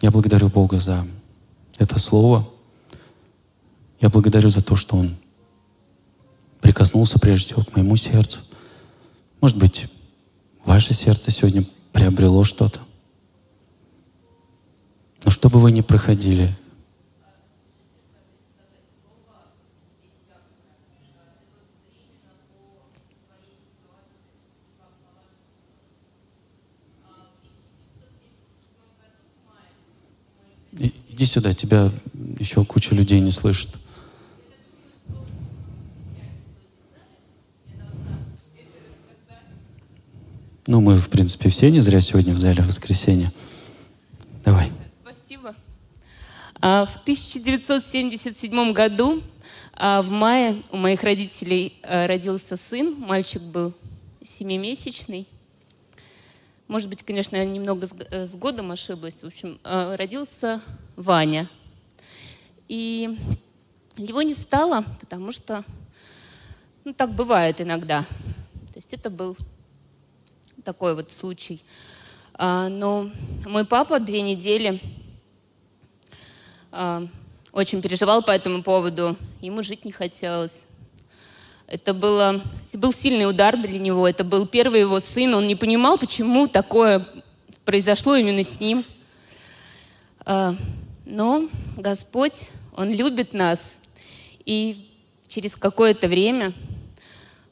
[0.00, 1.06] Я благодарю Бога за
[1.76, 2.48] это слово.
[4.00, 5.14] Я благодарю за то, что Он
[6.62, 8.40] прикоснулся прежде всего к моему сердцу.
[9.42, 9.88] Может быть,
[10.64, 12.80] ваше сердце сегодня приобрело что-то.
[15.22, 16.56] Но что бы вы ни проходили,
[31.14, 31.92] Иди сюда, тебя
[32.40, 33.68] еще куча людей не слышит.
[40.66, 43.32] Ну, мы, в принципе, все не зря сегодня в зале в воскресенье.
[44.44, 44.72] Давай.
[45.04, 45.54] Спасибо.
[46.60, 49.22] А, в 1977 году,
[49.74, 52.92] а, в мае, у моих родителей а, родился сын.
[52.98, 53.72] Мальчик был
[54.24, 55.28] семимесячный.
[56.68, 59.22] Может быть, конечно, я немного с, э, годом ошиблась.
[59.22, 60.60] В общем, родился
[60.96, 61.50] Ваня.
[62.68, 63.18] И
[63.96, 65.64] его не стало, потому что
[66.84, 68.02] ну, так бывает иногда.
[68.02, 69.36] То есть это был
[70.64, 71.62] такой вот случай.
[72.34, 73.10] А, но
[73.46, 74.80] мой папа две недели
[76.72, 77.06] а,
[77.52, 79.16] очень переживал по этому поводу.
[79.40, 80.64] Ему жить не хотелось.
[81.74, 82.40] Это, было,
[82.74, 84.06] был сильный удар для него.
[84.06, 85.34] Это был первый его сын.
[85.34, 87.04] Он не понимал, почему такое
[87.64, 88.84] произошло именно с ним.
[90.24, 90.54] А,
[91.04, 92.42] но Господь,
[92.76, 93.74] Он любит нас.
[94.46, 94.88] И
[95.26, 96.52] через какое-то время,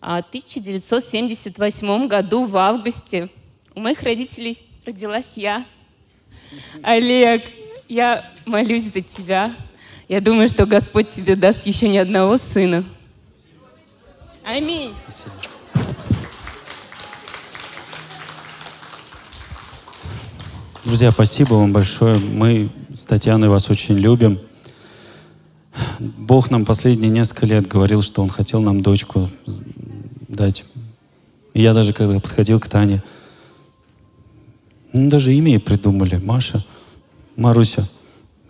[0.00, 3.28] в 1978 году, в августе,
[3.74, 4.56] у моих родителей
[4.86, 5.66] родилась я.
[6.84, 7.42] Олег,
[7.88, 9.52] я молюсь за тебя.
[10.06, 12.84] Я думаю, что Господь тебе даст еще ни одного сына.
[14.44, 14.92] Аминь.
[20.84, 22.18] Друзья, спасибо вам большое.
[22.18, 24.40] Мы с Татьяной вас очень любим.
[26.00, 29.30] Бог нам последние несколько лет говорил, что Он хотел нам дочку
[30.28, 30.64] дать.
[31.54, 33.02] Я даже когда подходил к Тане,
[34.92, 36.16] ну, даже имя ей придумали.
[36.16, 36.64] Маша,
[37.36, 37.88] Маруся.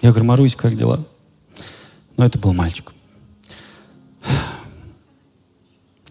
[0.00, 1.04] Я говорю, Марусь, как дела?
[2.16, 2.92] Но это был мальчик.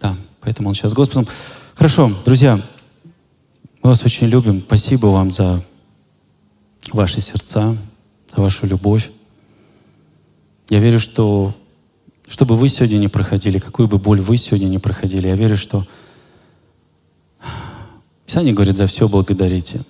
[0.00, 1.26] Да, поэтому он сейчас Господом.
[1.74, 2.60] Хорошо, друзья,
[3.82, 4.62] мы вас очень любим.
[4.66, 5.64] Спасибо вам за
[6.92, 7.76] ваши сердца,
[8.34, 9.10] за вашу любовь.
[10.68, 11.54] Я верю, что
[12.28, 15.56] что бы вы сегодня не проходили, какую бы боль вы сегодня не проходили, я верю,
[15.56, 15.86] что
[18.24, 19.82] Писание говорит, за все благодарите.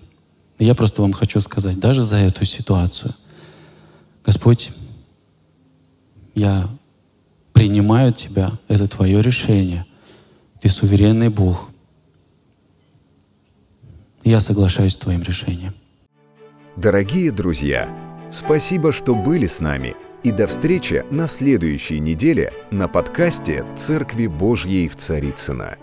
[0.58, 3.14] Я просто вам хочу сказать, даже за эту ситуацию,
[4.24, 4.72] Господь,
[6.34, 6.68] я
[7.52, 9.86] принимаю Тебя, это Твое решение.
[10.62, 11.70] Ты суверенный Бог.
[14.22, 15.74] Я соглашаюсь с Твоим решением.
[16.76, 17.88] Дорогие друзья,
[18.30, 19.96] спасибо, что были с нами.
[20.22, 25.78] И до встречи на следующей неделе на подкасте «Церкви Божьей в Царицына.